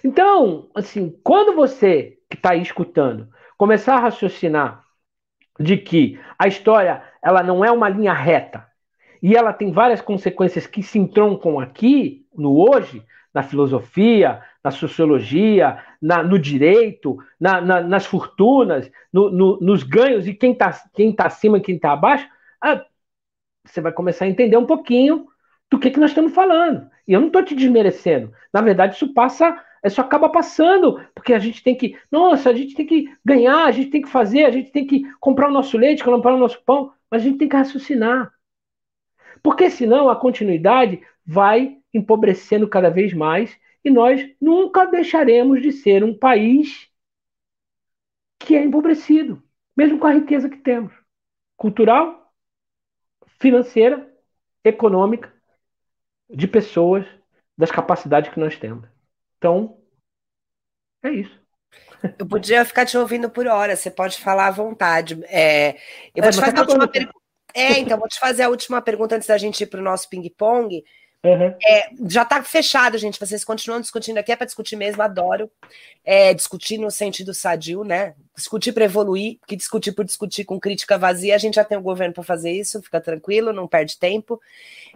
[0.04, 4.84] Então, assim, quando você que está aí escutando começar a raciocinar
[5.60, 8.68] de que a história ela não é uma linha reta
[9.22, 13.04] e ela tem várias consequências que se entroncam aqui no hoje,
[13.34, 20.28] na filosofia, na sociologia, na, no direito, na, na, nas fortunas, no, no, nos ganhos
[20.28, 22.28] e quem está quem tá acima e quem está abaixo,
[22.62, 22.84] ah,
[23.66, 25.28] você vai começar a entender um pouquinho
[25.70, 26.90] do que, que nós estamos falando.
[27.08, 28.34] E eu não estou te desmerecendo.
[28.52, 32.76] Na verdade, isso passa, isso acaba passando, porque a gente tem que, nossa, a gente
[32.76, 35.78] tem que ganhar, a gente tem que fazer, a gente tem que comprar o nosso
[35.78, 38.32] leite, comprar o nosso pão, mas a gente tem que raciocinar.
[39.44, 46.04] Porque senão a continuidade vai empobrecendo cada vez mais e nós nunca deixaremos de ser
[46.04, 46.90] um país
[48.40, 49.42] que é empobrecido,
[49.76, 50.94] mesmo com a riqueza que temos
[51.58, 52.34] cultural,
[53.40, 54.10] financeira,
[54.64, 55.34] econômica
[56.30, 57.06] de pessoas,
[57.58, 58.88] das capacidades que nós temos.
[59.38, 59.78] Então,
[61.04, 61.38] é isso.
[62.18, 65.22] Eu podia ficar te ouvindo por hora, você pode falar à vontade.
[65.26, 65.76] É,
[66.16, 67.19] eu vou é, te fazer a última pergunta.
[67.54, 70.10] É, então, vou te fazer a última pergunta antes da gente ir para o nosso
[70.10, 70.84] ping-pong.
[71.22, 71.54] Uhum.
[71.62, 73.20] É, já está fechado, gente.
[73.20, 75.52] Vocês continuam discutindo aqui, é para discutir mesmo, adoro.
[76.06, 78.16] É, discutir no sentido sadio, né?
[78.36, 81.82] Discutir para evoluir, porque discutir por discutir com crítica vazia, a gente já tem o
[81.82, 84.40] governo para fazer isso, fica tranquilo, não perde tempo.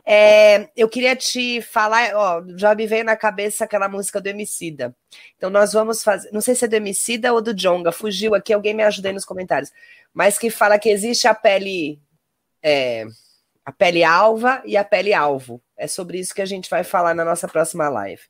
[0.05, 4.95] É, eu queria te falar, ó, já me veio na cabeça aquela música do Emicida.
[5.35, 8.53] Então nós vamos fazer, não sei se é do Emicida ou do Jonga, fugiu aqui,
[8.53, 9.71] alguém me ajuda aí nos comentários,
[10.13, 11.99] mas que fala que existe a pele.
[12.63, 13.05] É,
[13.65, 15.61] a pele alva e a pele alvo.
[15.77, 18.21] É sobre isso que a gente vai falar na nossa próxima live.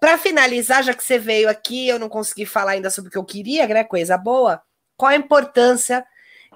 [0.00, 3.18] Para finalizar, já que você veio aqui, eu não consegui falar ainda sobre o que
[3.18, 3.84] eu queria, né?
[3.84, 4.62] Coisa boa.
[4.96, 6.04] Qual a importância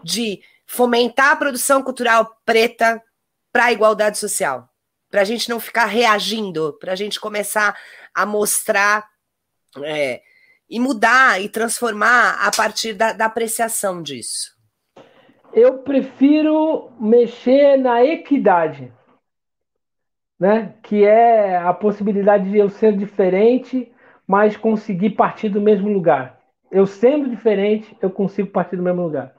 [0.02, 3.02] de fomentar a produção cultural preta
[3.52, 4.68] para a igualdade social?
[5.10, 7.78] Para a gente não ficar reagindo, para a gente começar
[8.14, 9.06] a mostrar
[9.84, 10.22] é,
[10.68, 14.51] e mudar e transformar a partir da, da apreciação disso
[15.52, 18.92] eu prefiro mexer na equidade,
[20.38, 20.74] né?
[20.82, 23.92] Que é a possibilidade de eu ser diferente,
[24.26, 26.40] mas conseguir partir do mesmo lugar.
[26.70, 29.34] Eu sendo diferente, eu consigo partir do mesmo lugar.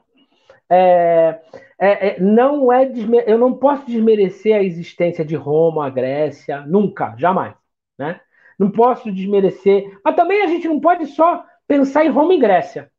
[0.70, 1.40] É,
[1.78, 2.90] é, é, não é
[3.26, 7.54] eu não posso desmerecer a existência de Roma, Grécia, nunca, jamais,
[7.98, 8.20] né?
[8.58, 12.90] Não posso desmerecer, mas também a gente não pode só pensar em Roma e Grécia,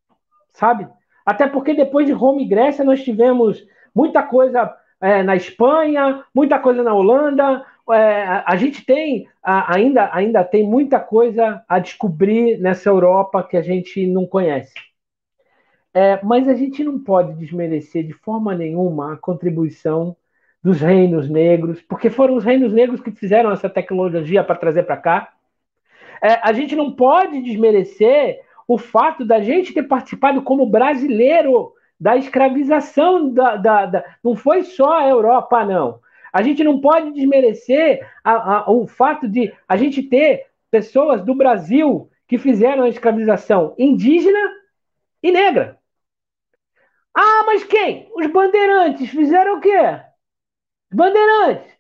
[0.54, 0.88] sabe?
[1.26, 6.60] Até porque depois de Roma e Grécia nós tivemos muita coisa é, na Espanha, muita
[6.60, 7.66] coisa na Holanda.
[7.92, 13.58] É, a gente tem a, ainda, ainda tem muita coisa a descobrir nessa Europa que
[13.58, 14.74] a gente não conhece.
[15.94, 20.16] É, mas a gente não pode desmerecer de forma nenhuma a contribuição
[20.62, 24.98] dos reinos negros, porque foram os reinos negros que fizeram essa tecnologia para trazer para
[24.98, 25.34] cá.
[26.22, 32.16] É, a gente não pode desmerecer o fato da gente ter participado como brasileiro da
[32.18, 36.00] escravização da, da, da, não foi só a Europa, não.
[36.34, 41.34] A gente não pode desmerecer a, a, o fato de a gente ter pessoas do
[41.34, 44.52] Brasil que fizeram a escravização indígena
[45.24, 45.80] e negra.
[47.14, 48.12] Ah, mas quem?
[48.14, 50.02] Os bandeirantes fizeram o quê?
[50.92, 51.72] Bandeirantes.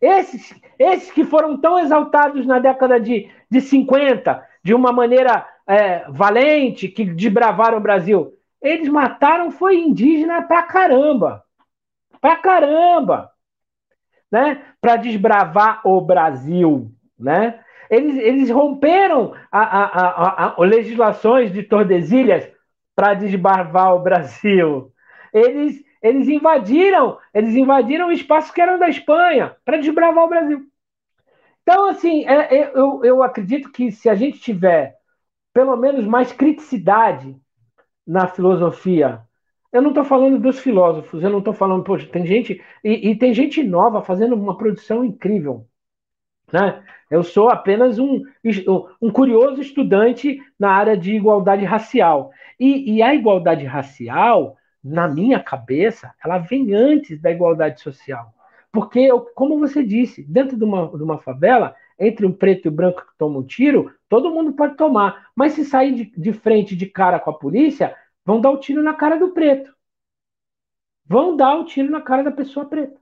[0.00, 6.04] Esses, esses que foram tão exaltados na década de, de 50, de uma maneira é,
[6.10, 8.32] valente, que desbravaram o Brasil.
[8.60, 11.42] Eles mataram foi indígena pra caramba.
[12.20, 13.30] Pra caramba.
[14.30, 14.62] Né?
[14.80, 17.60] Para desbravar o Brasil, né?
[17.90, 22.48] Eles, eles romperam a, a, a, a legislações de Tordesilhas
[22.96, 24.90] para desbravar o Brasil.
[25.32, 30.66] Eles, eles invadiram, eles invadiram espaços que eram da Espanha para desbravar o Brasil.
[31.62, 34.96] Então, assim, é, é, eu, eu acredito que se a gente tiver
[35.52, 37.36] pelo menos mais criticidade
[38.06, 39.20] na filosofia.
[39.72, 42.62] Eu não estou falando dos filósofos, eu não estou falando, poxa, tem gente.
[42.84, 45.66] E, e, tem gente nova fazendo uma produção incrível.
[46.52, 46.82] Né?
[47.10, 48.22] Eu sou apenas um,
[49.00, 52.30] um curioso estudante na área de igualdade racial.
[52.60, 58.34] E, e a igualdade racial, na minha cabeça, ela vem antes da igualdade social.
[58.70, 62.72] Porque, como você disse, dentro de uma, de uma favela, entre um preto e o
[62.72, 65.30] branco que toma um tiro, todo mundo pode tomar.
[65.34, 68.60] Mas se sair de, de frente de cara com a polícia, vão dar o um
[68.60, 69.72] tiro na cara do preto.
[71.06, 73.00] Vão dar o um tiro na cara da pessoa preta.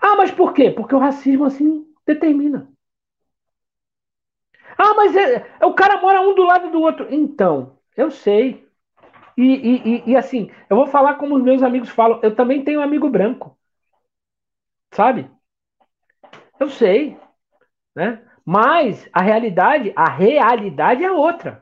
[0.00, 0.70] Ah, mas por quê?
[0.70, 2.68] Porque o racismo assim determina.
[4.78, 7.06] Ah, mas é, é, o cara mora um do lado do outro.
[7.12, 8.66] Então, eu sei.
[9.36, 12.20] E, e, e, e, assim, eu vou falar como os meus amigos falam.
[12.22, 13.58] Eu também tenho um amigo branco.
[14.92, 15.28] Sabe?
[16.60, 17.16] Eu sei.
[18.00, 18.18] Né?
[18.46, 21.60] Mas a realidade, a realidade é outra,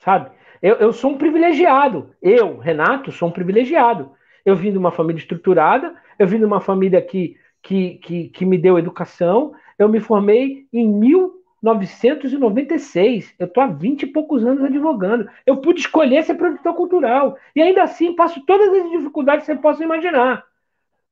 [0.00, 0.32] sabe?
[0.60, 2.12] Eu, eu sou um privilegiado.
[2.20, 4.10] Eu, Renato, sou um privilegiado.
[4.44, 8.44] Eu vim de uma família estruturada, eu vim de uma família que, que, que, que
[8.44, 9.54] me deu educação.
[9.78, 13.32] Eu me formei em 1996.
[13.38, 15.30] Eu estou há 20 e poucos anos advogando.
[15.46, 17.38] Eu pude escolher ser produtor cultural.
[17.54, 20.44] E ainda assim passo todas as dificuldades que você possa imaginar.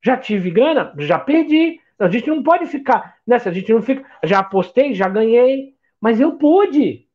[0.05, 0.93] Já tive grana?
[0.99, 1.80] Já perdi.
[2.01, 4.05] A gente não pode ficar nessa, a gente não fica.
[4.25, 7.07] Já apostei, já ganhei, mas eu pude.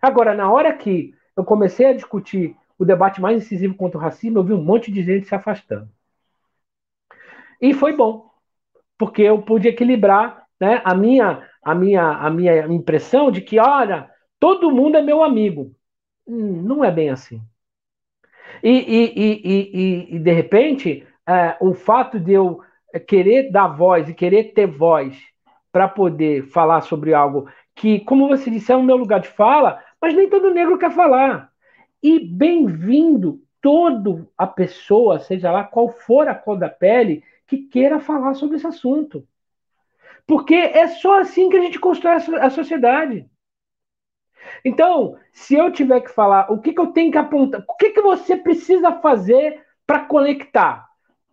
[0.00, 4.38] Agora, na hora que eu comecei a discutir o debate mais incisivo contra o racismo,
[4.38, 5.88] eu vi um monte de gente se afastando.
[7.60, 8.30] E foi bom,
[8.98, 14.10] porque eu pude equilibrar né, a, minha, a, minha, a minha impressão de que, olha,
[14.40, 15.74] todo mundo é meu amigo.
[16.26, 17.42] Hum, não é bem assim.
[18.62, 22.60] E, e, e, e de repente, é, o fato de eu
[23.00, 25.16] querer dar voz e querer ter voz
[25.72, 29.82] para poder falar sobre algo que, como você disse, é o meu lugar de fala,
[30.00, 31.50] mas nem todo negro quer falar.
[32.02, 37.98] E bem-vindo toda a pessoa, seja lá qual for a cor da pele, que queira
[37.98, 39.26] falar sobre esse assunto.
[40.26, 43.28] Porque é só assim que a gente constrói a sociedade.
[44.64, 47.90] Então, se eu tiver que falar, o que, que eu tenho que apontar, o que,
[47.90, 50.83] que você precisa fazer para conectar?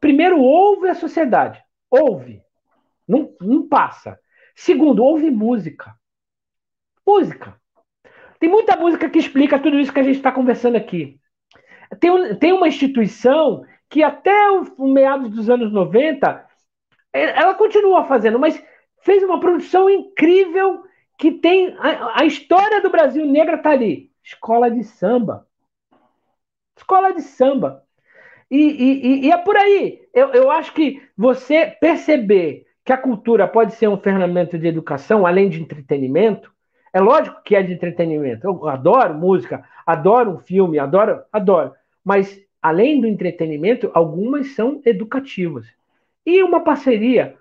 [0.02, 1.64] Primeiro, ouve a sociedade.
[1.90, 2.42] Ouve.
[3.08, 4.20] Não, não passa.
[4.56, 5.96] Segundo, ouve música.
[7.08, 7.56] Música.
[8.40, 11.20] Tem muita música que explica tudo isso que a gente está conversando aqui.
[12.00, 16.48] Tem, tem uma instituição que até o meados dos anos 90
[17.14, 18.62] é, ela continua fazendo, mas
[19.02, 20.84] fez uma produção incrível
[21.20, 24.12] que tem a, a história do Brasil negra está ali.
[24.24, 25.48] Escola de samba.
[26.76, 27.86] Escola de samba.
[28.52, 30.02] E, e, e, é por aí.
[30.14, 35.26] Eu, eu acho que você perceber que a cultura pode ser um ferramenta de educação,
[35.26, 36.52] além de entretenimento,
[36.94, 38.46] é lógico que é de entretenimento.
[38.46, 41.74] Eu adoro música, adoro um filme, adoro, adoro.
[42.04, 45.66] Mas, além do entretenimento, algumas são educativas.
[46.26, 47.38] E uma parceria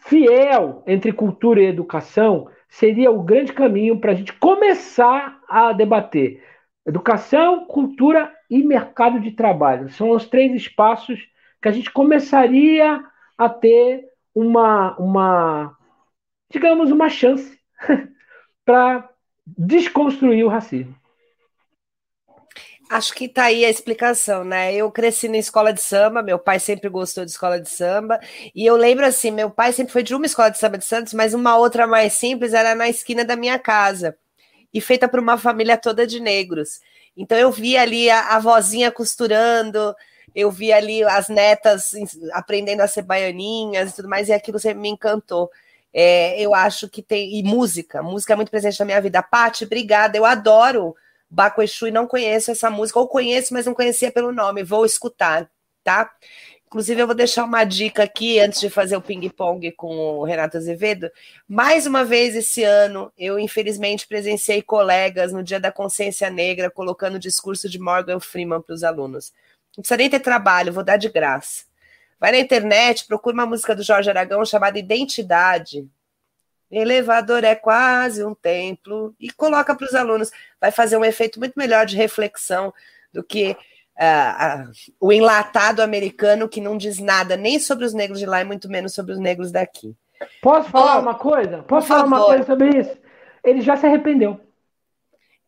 [0.00, 6.42] fiel entre cultura e educação seria o grande caminho para a gente começar a debater.
[6.88, 9.90] Educação, cultura e mercado de trabalho.
[9.90, 11.20] São os três espaços
[11.60, 13.04] que a gente começaria
[13.36, 15.76] a ter uma, uma
[16.50, 17.58] digamos, uma chance
[18.64, 19.08] para
[19.46, 20.96] desconstruir o racismo.
[22.90, 24.74] Acho que tá aí a explicação, né?
[24.74, 28.18] Eu cresci na escola de samba, meu pai sempre gostou de escola de samba,
[28.54, 31.12] e eu lembro assim, meu pai sempre foi de uma escola de samba de Santos,
[31.12, 34.16] mas uma outra mais simples era na esquina da minha casa,
[34.72, 36.80] e feita por uma família toda de negros.
[37.16, 39.94] Então eu vi ali a, a vozinha costurando,
[40.34, 41.92] eu vi ali as netas
[42.32, 45.50] aprendendo a ser baianinhas e tudo mais, e aquilo sempre me encantou.
[45.92, 47.38] É, eu acho que tem.
[47.38, 49.22] E música, música é muito presente na minha vida.
[49.22, 50.94] Pati, obrigada, eu adoro
[51.30, 54.62] Baco Exu e não conheço essa música, ou conheço, mas não conhecia pelo nome.
[54.62, 55.50] Vou escutar,
[55.82, 56.10] tá?
[56.68, 59.88] Inclusive, eu vou deixar uma dica aqui antes de fazer o ping-pong com
[60.18, 61.10] o Renato Azevedo.
[61.48, 67.14] Mais uma vez esse ano, eu infelizmente presenciei colegas no Dia da Consciência Negra colocando
[67.14, 69.32] o discurso de Morgan Freeman para os alunos.
[69.74, 71.64] Não precisa nem ter trabalho, vou dar de graça.
[72.20, 75.88] Vai na internet, procura uma música do Jorge Aragão chamada Identidade.
[76.70, 80.30] Elevador é quase um templo e coloca para os alunos.
[80.60, 82.74] Vai fazer um efeito muito melhor de reflexão
[83.10, 83.56] do que
[83.98, 84.70] uh, uh,
[85.00, 88.68] o enlatado americano que não diz nada nem sobre os negros de lá e muito
[88.68, 89.94] menos sobre os negros daqui.
[90.40, 91.62] Posso falar Bom, uma coisa?
[91.62, 92.16] Posso falar favor.
[92.16, 92.96] uma coisa sobre isso?
[93.44, 94.40] Ele já se arrependeu.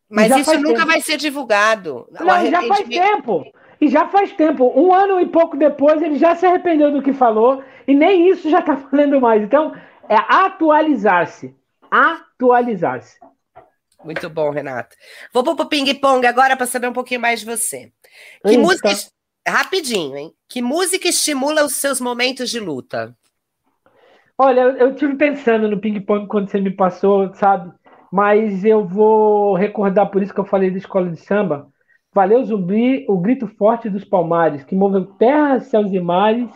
[0.08, 0.86] Mas isso nunca tempo.
[0.86, 2.08] vai ser divulgado.
[2.10, 3.44] Não, já faz tempo.
[3.80, 4.72] E já faz tempo.
[4.76, 8.50] Um ano e pouco depois, ele já se arrependeu do que falou e nem isso
[8.50, 9.42] já está falando mais.
[9.42, 9.72] Então,
[10.08, 11.54] é atualizar-se.
[11.90, 13.18] Atualizar-se.
[14.04, 14.96] Muito bom, Renato.
[15.32, 17.92] Vou para o ping-pong agora para saber um pouquinho mais de você.
[18.42, 18.60] Que Eita.
[18.60, 18.88] música.
[19.46, 20.32] Rapidinho, hein?
[20.48, 23.16] Que música estimula os seus momentos de luta?
[24.36, 27.72] Olha, eu, tive pensando no ping-pong quando você me passou, sabe?
[28.10, 31.68] Mas eu vou recordar, por isso que eu falei da escola de samba.
[32.12, 36.50] Valeu, Zumbi, o grito forte dos palmares, que moveu terra, céus e mares.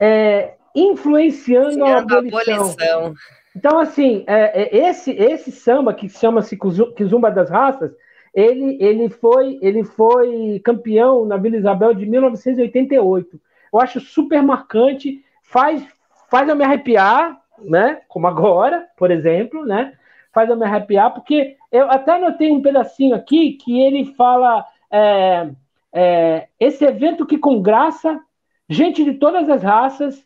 [0.00, 2.54] É, influenciando a abolição.
[2.54, 3.14] abolição.
[3.54, 6.56] Então, assim, é, é, esse, esse samba que chama-se
[6.96, 7.92] Kizumba das Raças,
[8.38, 13.40] ele, ele, foi, ele foi campeão na Vila Isabel de 1988.
[13.72, 15.84] Eu acho super marcante, faz,
[16.30, 18.00] faz eu me arrepiar, né?
[18.06, 19.92] Como agora, por exemplo, né?
[20.32, 25.50] Faz eu me arrepiar, porque eu até anotei um pedacinho aqui que ele fala é,
[25.92, 28.20] é, esse evento que com graça,
[28.68, 30.24] gente de todas as raças,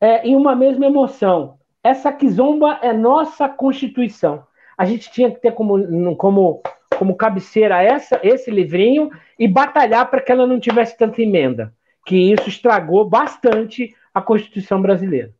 [0.00, 1.58] é, em uma mesma emoção.
[1.82, 4.46] Essa quizomba é nossa constituição.
[4.76, 6.62] A gente tinha que ter como, como,
[6.98, 11.72] como cabeceira essa, esse livrinho e batalhar para que ela não tivesse tanta emenda,
[12.04, 15.32] que isso estragou bastante a Constituição brasileira.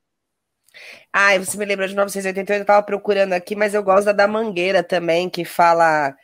[1.13, 4.29] Ah, você me lembra de 1988, eu estava procurando aqui, mas eu gosto da da
[4.29, 6.15] Mangueira também, que fala.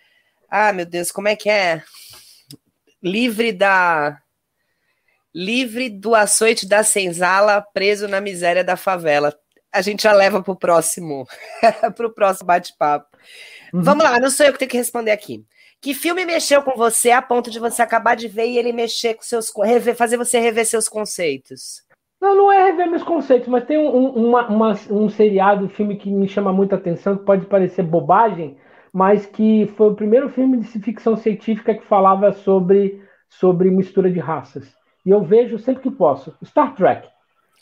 [0.49, 1.83] Ah, meu Deus, como é que é?
[3.03, 4.21] Livre da
[5.35, 9.37] livre do açoite da senzala, preso na miséria da favela.
[9.73, 11.27] A gente já leva para o próximo,
[11.97, 13.09] para o próximo bate-papo.
[13.75, 13.83] Uhum.
[13.83, 15.45] Vamos lá, não sou eu que tenho que responder aqui.
[15.81, 19.15] Que filme mexeu com você a ponto de você acabar de ver e ele mexer
[19.15, 19.53] com seus.
[19.57, 21.83] Rever, fazer você rever seus conceitos?
[22.21, 25.97] Não, não é rever meus conceitos, mas tem um, uma, uma, um seriado, um filme
[25.97, 28.57] que me chama muita atenção, que pode parecer bobagem,
[28.93, 34.21] mas que foi o primeiro filme de ficção científica que falava sobre, sobre mistura de
[34.21, 34.73] raças.
[35.05, 36.33] E eu vejo sempre que posso.
[36.45, 37.09] Star Trek.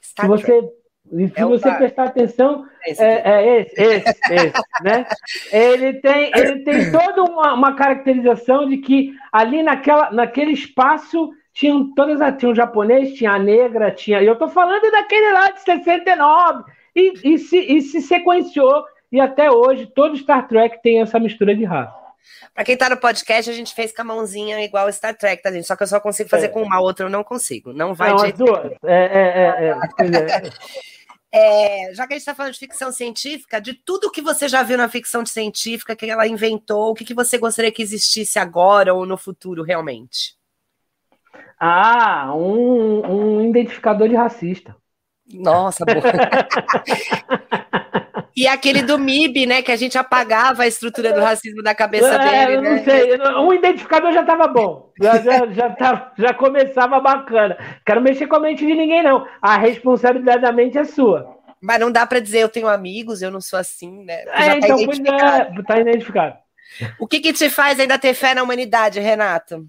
[0.03, 0.82] Star se você, Trek.
[1.13, 5.07] Se é você prestar atenção, esse, é, é esse, esse, esse, né?
[5.53, 11.95] Ele tem, ele tem toda uma, uma, caracterização de que ali naquela, naquele espaço tinham
[11.95, 14.23] todas as, tinha um japonês, tinha a negra, tinha.
[14.23, 16.65] E eu tô falando daquele lá de 69
[16.97, 21.55] e, e, se, e se sequenciou e até hoje todo Star Trek tem essa mistura
[21.55, 22.01] de raça.
[22.55, 25.53] Para quem tá no podcast, a gente fez com a mãozinha igual Star Trek, tá,
[25.53, 25.67] gente?
[25.67, 26.49] Só que eu só consigo fazer é.
[26.49, 27.73] com uma, outra eu não consigo.
[27.73, 28.33] Não vai não, de.
[28.33, 28.73] Duas.
[28.85, 30.51] É, é, é, é.
[31.35, 34.63] É, já que a gente está falando de ficção científica, de tudo que você já
[34.63, 38.93] viu na ficção científica, que ela inventou, o que, que você gostaria que existisse agora
[38.93, 40.37] ou no futuro realmente?
[41.59, 44.77] Ah, um, um identificador de racista.
[45.33, 46.03] Nossa, boa.
[48.35, 49.63] E aquele do MIB, né?
[49.63, 52.57] Que a gente apagava a estrutura do racismo da cabeça é, dele.
[52.57, 52.83] Eu não né?
[52.83, 53.21] sei.
[53.39, 54.91] Um identificador já estava bom.
[55.01, 57.57] Já, já, já, tá, já começava bacana.
[57.85, 59.27] Quero mexer com a mente de ninguém, não.
[59.41, 61.39] A responsabilidade da mente é sua.
[61.61, 64.23] Mas não dá para dizer eu tenho amigos, eu não sou assim, né?
[64.23, 65.61] é, tá então, identificado.
[65.61, 66.37] É, tá identificado.
[66.99, 69.67] O que, que te faz ainda ter fé na humanidade, Renato?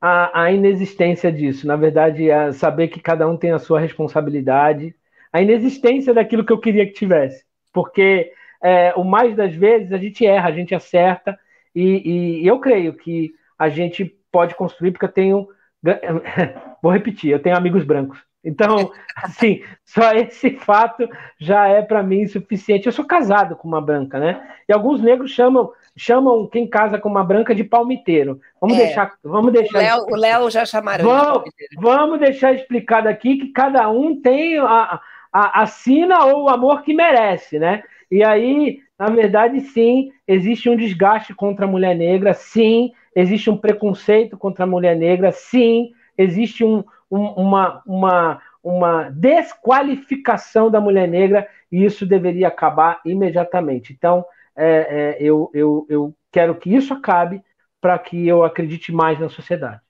[0.00, 1.66] A, a, inexistência disso.
[1.66, 4.94] Na verdade, é saber que cada um tem a sua responsabilidade.
[5.32, 8.32] A inexistência daquilo que eu queria que tivesse porque
[8.62, 11.38] é, o mais das vezes a gente erra, a gente acerta,
[11.74, 15.48] e, e, eu creio que a gente pode construir, porque eu tenho.
[16.82, 18.18] Vou repetir, eu tenho amigos brancos.
[18.44, 21.08] Então, assim, só esse fato
[21.38, 22.86] já é para mim suficiente.
[22.86, 24.46] Eu sou casado com uma branca, né?
[24.68, 28.40] E alguns negros chamam, chamam quem casa com uma branca de palmiteiro.
[28.60, 28.86] Vamos é.
[28.86, 29.12] deixar.
[29.24, 34.20] Vamos deixar o Léo já chamaram vamos, de vamos deixar explicado aqui que cada um
[34.20, 35.00] tem a,
[35.32, 37.82] a, a sina ou o amor que merece, né?
[38.10, 43.56] E aí, na verdade, sim, existe um desgaste contra a mulher negra, sim, existe um
[43.56, 51.08] preconceito contra a mulher negra, sim, existe um, um, uma, uma, uma desqualificação da mulher
[51.08, 53.92] negra e isso deveria acabar imediatamente.
[53.92, 57.42] Então, é, é, eu, eu, eu quero que isso acabe
[57.80, 59.81] para que eu acredite mais na sociedade.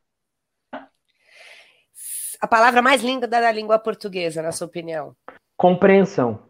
[2.42, 5.14] A palavra mais linda da língua portuguesa, na sua opinião?
[5.56, 6.40] Compreensão.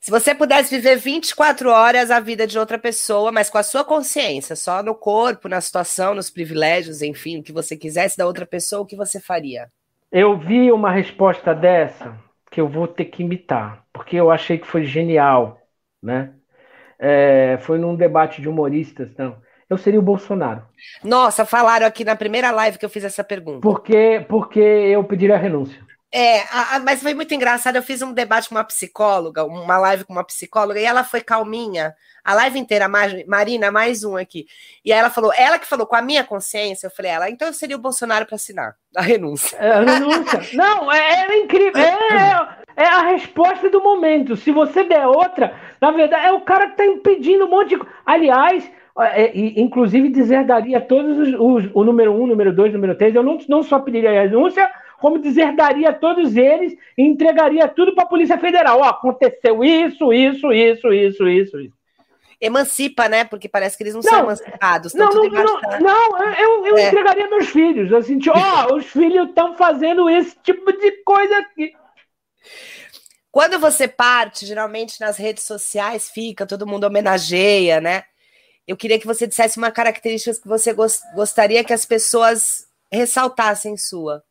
[0.00, 3.84] Se você pudesse viver 24 horas a vida de outra pessoa, mas com a sua
[3.84, 8.46] consciência, só no corpo, na situação, nos privilégios, enfim, o que você quisesse da outra
[8.46, 9.68] pessoa, o que você faria?
[10.12, 12.16] Eu vi uma resposta dessa
[12.48, 15.60] que eu vou ter que imitar, porque eu achei que foi genial,
[16.00, 16.34] né?
[17.00, 19.41] É, foi num debate de humoristas, não.
[19.72, 20.62] Eu seria o Bolsonaro.
[21.02, 23.60] Nossa, falaram aqui na primeira live que eu fiz essa pergunta.
[23.60, 25.80] Porque, porque eu pediria a renúncia.
[26.14, 27.76] É, a, a, mas foi muito engraçado.
[27.76, 31.22] Eu fiz um debate com uma psicóloga, uma live com uma psicóloga, e ela foi
[31.22, 31.94] calminha.
[32.22, 32.86] A live inteira,
[33.26, 34.46] Marina, mais um aqui.
[34.84, 37.48] E aí ela falou, ela que falou com a minha consciência, eu falei, ela, então
[37.48, 39.56] eu seria o Bolsonaro para assinar a renúncia.
[39.56, 40.40] É, a renúncia.
[40.54, 41.82] Não, é, é incrível.
[41.82, 44.36] É, é, a resposta do momento.
[44.36, 47.82] Se você der outra, na verdade, é o cara que está impedindo um monte de.
[48.06, 48.70] Aliás, é,
[49.34, 53.14] inclusive deserdaria todos os, os, o número um, número dois, número três.
[53.14, 54.70] Eu não, não só pediria a renúncia,
[55.00, 58.80] como deserdaria todos eles e entregaria tudo para a Polícia Federal.
[58.80, 61.72] Ó, aconteceu isso, isso, isso, isso, isso, isso.
[62.40, 63.24] Emancipa, né?
[63.24, 64.94] Porque parece que eles não, não são emancipados.
[64.94, 65.80] Não, não, não, da...
[65.80, 66.88] não, eu, eu é.
[66.88, 67.92] entregaria meus filhos.
[67.92, 71.72] Assim, tipo, ó, os filhos estão fazendo esse tipo de coisa aqui.
[73.30, 78.04] Quando você parte, geralmente nas redes sociais fica, todo mundo homenageia, né?
[78.66, 80.74] Eu queria que você dissesse uma característica que você
[81.14, 84.22] gostaria que as pessoas ressaltassem sua.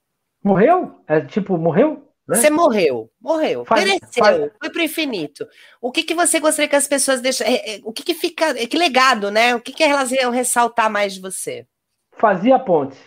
[0.44, 1.03] Morreu?
[1.08, 2.08] É tipo, morreu?
[2.28, 2.38] Né?
[2.38, 4.52] Você morreu, morreu, faz, pereceu, faz...
[4.58, 5.45] foi para o infinito.
[5.82, 7.45] O que, que você gostaria que as pessoas deixem?
[7.45, 8.53] É, é, o que, que fica.
[8.53, 9.53] Que legado, né?
[9.56, 11.68] O que, que elas iam ressaltar mais de você?
[12.14, 12.98] Fazia pontes.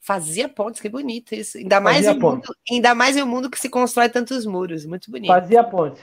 [0.00, 1.58] Fazia pontes, que bonito isso.
[1.58, 4.86] Ainda mais, em mundo, ainda mais em um mundo que se constrói tantos muros.
[4.86, 5.26] Muito bonito.
[5.26, 6.02] Fazia pontes.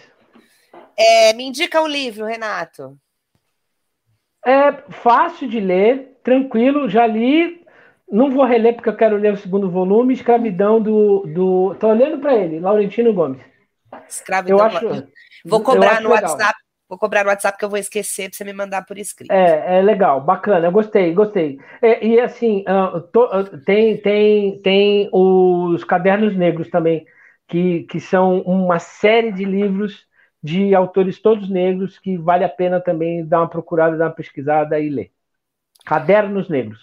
[0.97, 2.99] É, me indica o um livro, Renato.
[4.45, 7.63] É fácil de ler, tranquilo, já li
[8.13, 11.25] não vou reler porque eu quero ler o segundo volume, Escravidão do.
[11.25, 11.75] do...
[11.79, 13.41] Tô olhando para ele, Laurentino Gomes.
[14.07, 14.59] Escravidão.
[14.59, 15.07] Eu acho,
[15.43, 16.31] vou cobrar no legal.
[16.31, 16.53] WhatsApp.
[16.87, 19.31] Vou cobrar no WhatsApp que eu vou esquecer para você me mandar por escrito.
[19.31, 21.57] É, é legal, bacana, eu gostei, gostei.
[21.81, 27.03] É, e assim, uh, to, uh, tem, tem, tem os Cadernos Negros também,
[27.47, 30.05] que, que são uma série de livros
[30.43, 34.77] de autores todos negros que vale a pena também dar uma procurada, dar uma pesquisada
[34.77, 35.11] e ler.
[35.85, 36.79] Cadernos Negros.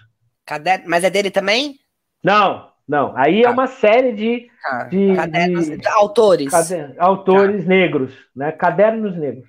[0.46, 1.78] Caderno, mas é dele também?
[2.24, 3.14] Não, não.
[3.16, 3.50] Aí é ah.
[3.50, 6.52] uma série de, ah, de, cadernos, de, autores.
[6.98, 7.68] Autores ah.
[7.68, 8.50] negros, né?
[8.50, 9.48] Cadernos negros.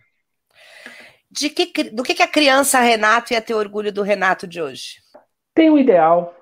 [1.30, 4.98] De que, do que, que a criança Renato ia ter orgulho do Renato de hoje?
[5.54, 6.36] Tem um ideal.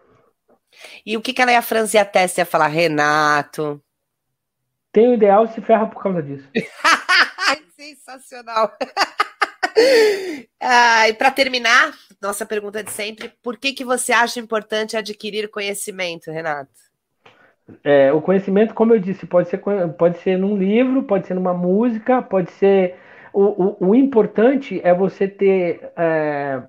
[1.05, 3.81] E o que, que ela ia franzir a testa e ia falar, Renato?
[4.91, 6.49] Tem um ideal e se ferra por causa disso.
[7.79, 8.73] Sensacional.
[10.59, 15.49] ah, e para terminar, nossa pergunta de sempre: por que, que você acha importante adquirir
[15.49, 16.73] conhecimento, Renato?
[17.81, 19.61] É, o conhecimento, como eu disse, pode ser,
[19.97, 22.97] pode ser num livro, pode ser numa música, pode ser.
[23.31, 26.61] O, o, o importante é você ter, é,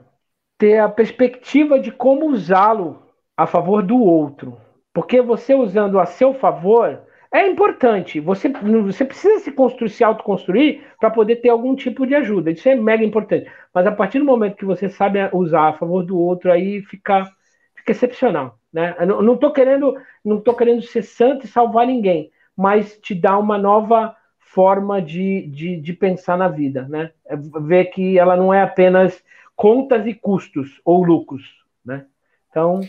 [0.59, 3.03] ter a perspectiva de como usá-lo
[3.37, 4.61] a favor do outro.
[4.93, 8.19] Porque você usando a seu favor, é importante.
[8.21, 12.51] Você, você precisa se construir, se autoconstruir para poder ter algum tipo de ajuda.
[12.51, 13.51] Isso é mega importante.
[13.73, 17.31] Mas a partir do momento que você sabe usar a favor do outro, aí fica,
[17.77, 18.59] fica excepcional.
[18.73, 18.97] Né?
[18.99, 23.39] Eu não estou querendo, não tô querendo ser santo e salvar ninguém, mas te dá
[23.39, 26.87] uma nova forma de, de, de pensar na vida.
[26.89, 27.13] Né?
[27.27, 29.23] É ver que ela não é apenas
[29.55, 31.43] contas e custos ou lucros.
[31.85, 32.07] Né?
[32.51, 32.81] Então.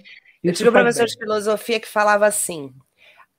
[0.44, 1.14] Eu tive um professor bem.
[1.14, 2.74] de filosofia que falava assim: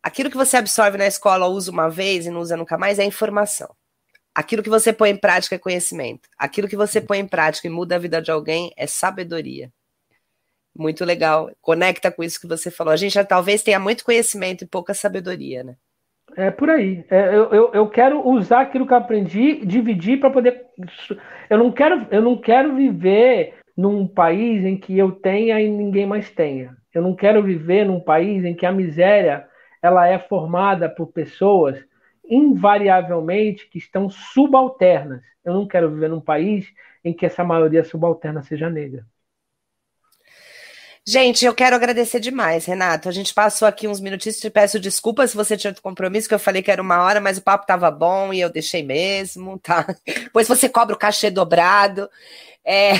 [0.02, 3.04] Aquilo que você absorve na escola, usa uma vez e não usa nunca mais, é
[3.04, 3.68] informação.
[4.34, 6.28] Aquilo que você põe em prática é conhecimento.
[6.36, 9.70] Aquilo que você põe em prática e muda a vida de alguém é sabedoria.
[10.74, 11.50] Muito legal.
[11.60, 12.92] Conecta com isso que você falou.
[12.92, 15.76] A gente já talvez tenha muito conhecimento e pouca sabedoria, né?
[16.34, 17.04] É por aí.
[17.10, 20.64] É, eu, eu, eu, quero usar aquilo que eu aprendi, dividir para poder.
[21.50, 26.06] Eu não quero, eu não quero viver num país em que eu tenha e ninguém
[26.06, 26.74] mais tenha.
[26.94, 29.46] Eu não quero viver num país em que a miséria
[29.82, 31.84] ela é formada por pessoas
[32.28, 35.22] invariavelmente que estão subalternas.
[35.44, 36.72] Eu não quero viver num país
[37.04, 39.04] em que essa maioria subalterna seja negra.
[41.04, 43.08] Gente, eu quero agradecer demais, Renato.
[43.08, 46.34] A gente passou aqui uns minutinhos, te peço desculpas se você tinha outro compromisso, que
[46.34, 49.58] eu falei que era uma hora, mas o papo estava bom e eu deixei mesmo,
[49.58, 49.84] tá?
[50.06, 52.08] Depois você cobra o cachê dobrado.
[52.64, 52.92] É...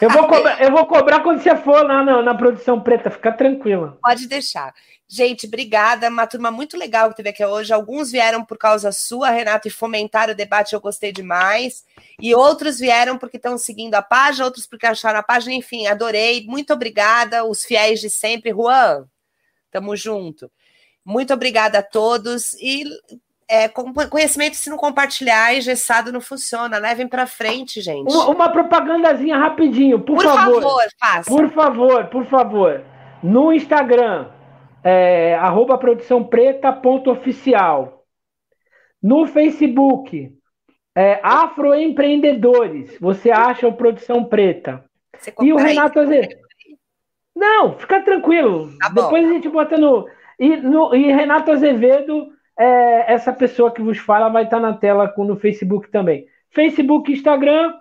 [0.00, 3.32] Eu, vou cobrar, eu vou cobrar quando você for lá na, na produção preta, fica
[3.32, 3.98] tranquila.
[4.02, 4.72] Pode deixar.
[5.08, 6.08] Gente, obrigada.
[6.08, 7.70] Uma turma muito legal que teve aqui hoje.
[7.70, 11.84] Alguns vieram por causa sua, Renato, e fomentaram o debate, eu gostei demais.
[12.18, 15.54] E outros vieram porque estão seguindo a página, outros porque acharam a página.
[15.54, 16.46] Enfim, adorei.
[16.46, 17.44] Muito obrigada.
[17.44, 18.52] Os fiéis de sempre.
[18.52, 19.04] Juan,
[19.70, 20.50] tamo junto.
[21.04, 22.54] Muito obrigada a todos.
[22.54, 22.84] E
[23.52, 26.78] é, conhecimento, se não compartilhar, engessado não funciona.
[26.78, 28.10] Levem para frente, gente.
[28.10, 30.54] Uma, uma, propagandazinha rapidinho, por, por favor.
[30.54, 31.30] Por favor, faça.
[31.30, 32.84] Por favor, por favor.
[33.22, 34.30] No Instagram
[34.82, 38.06] é, arroba produção preta ponto oficial.
[39.02, 40.32] No Facebook,
[40.96, 44.82] é, Afroempreendedores, você acha o Produção Preta.
[45.42, 46.40] e o Renato Azevedo.
[47.36, 48.70] Não, fica tranquilo.
[48.78, 50.06] Tá Depois a gente bota no.
[50.38, 52.28] E, no, e Renato Azevedo,
[52.62, 56.26] é, essa pessoa que vos fala, vai estar na tela no Facebook também.
[56.50, 57.74] Facebook, Instagram,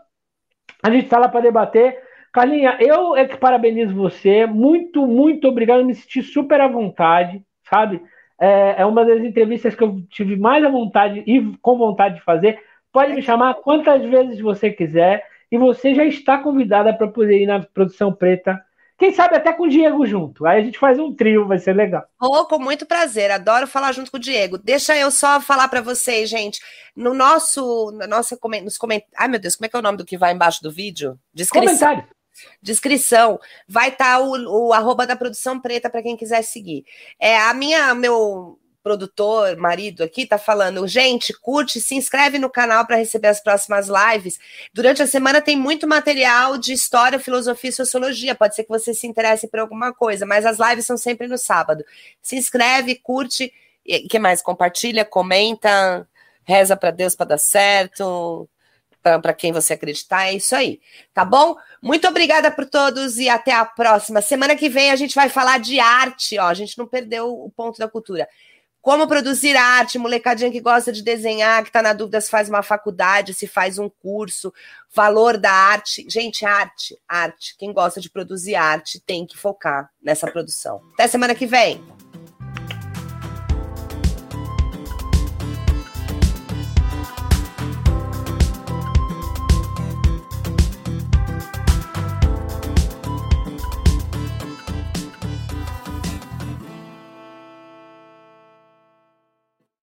[0.81, 1.99] a gente está lá para debater.
[2.33, 4.47] Carlinha, eu é que parabenizo você.
[4.47, 5.81] Muito, muito obrigado.
[5.81, 8.01] Eu me senti super à vontade, sabe?
[8.39, 12.21] É, é, uma das entrevistas que eu tive mais à vontade e com vontade de
[12.21, 12.59] fazer.
[12.91, 15.23] Pode me chamar quantas vezes você quiser.
[15.51, 18.59] E você já está convidada para poder ir na produção preta.
[19.01, 20.45] Quem sabe até com o Diego junto.
[20.45, 22.03] Aí a gente faz um trio, vai ser legal.
[22.21, 23.31] Oh, com muito prazer.
[23.31, 24.59] Adoro falar junto com o Diego.
[24.59, 26.61] Deixa eu só falar para vocês, gente.
[26.95, 29.17] No nosso, na nossa, nos comentários.
[29.17, 31.17] Ai, meu Deus, como é que é o nome do que vai embaixo do vídeo?
[31.33, 31.65] Descrição.
[31.65, 32.07] Comentário
[32.61, 36.85] descrição, vai estar tá o, o arroba da produção preta para quem quiser seguir.
[37.19, 42.85] É a minha, meu produtor, marido aqui, tá falando, gente, curte, se inscreve no canal
[42.85, 44.39] para receber as próximas lives.
[44.73, 48.35] Durante a semana tem muito material de história, filosofia e sociologia.
[48.35, 51.37] Pode ser que você se interesse por alguma coisa, mas as lives são sempre no
[51.37, 51.83] sábado.
[52.21, 53.53] Se inscreve, curte,
[53.85, 54.41] e que mais?
[54.41, 56.07] Compartilha, comenta,
[56.43, 58.49] reza para Deus para dar certo
[59.01, 60.27] para quem você acreditar.
[60.27, 60.79] É isso aí,
[61.13, 61.55] tá bom?
[61.81, 64.21] Muito obrigada por todos e até a próxima.
[64.21, 66.45] Semana que vem a gente vai falar de arte, ó.
[66.45, 68.27] A gente não perdeu o ponto da cultura.
[68.81, 72.63] Como produzir arte, molecadinha que gosta de desenhar, que está na dúvida se faz uma
[72.63, 74.51] faculdade, se faz um curso,
[74.91, 76.05] valor da arte.
[76.09, 77.55] Gente, arte, arte.
[77.59, 80.81] Quem gosta de produzir arte tem que focar nessa produção.
[80.93, 81.79] Até semana que vem.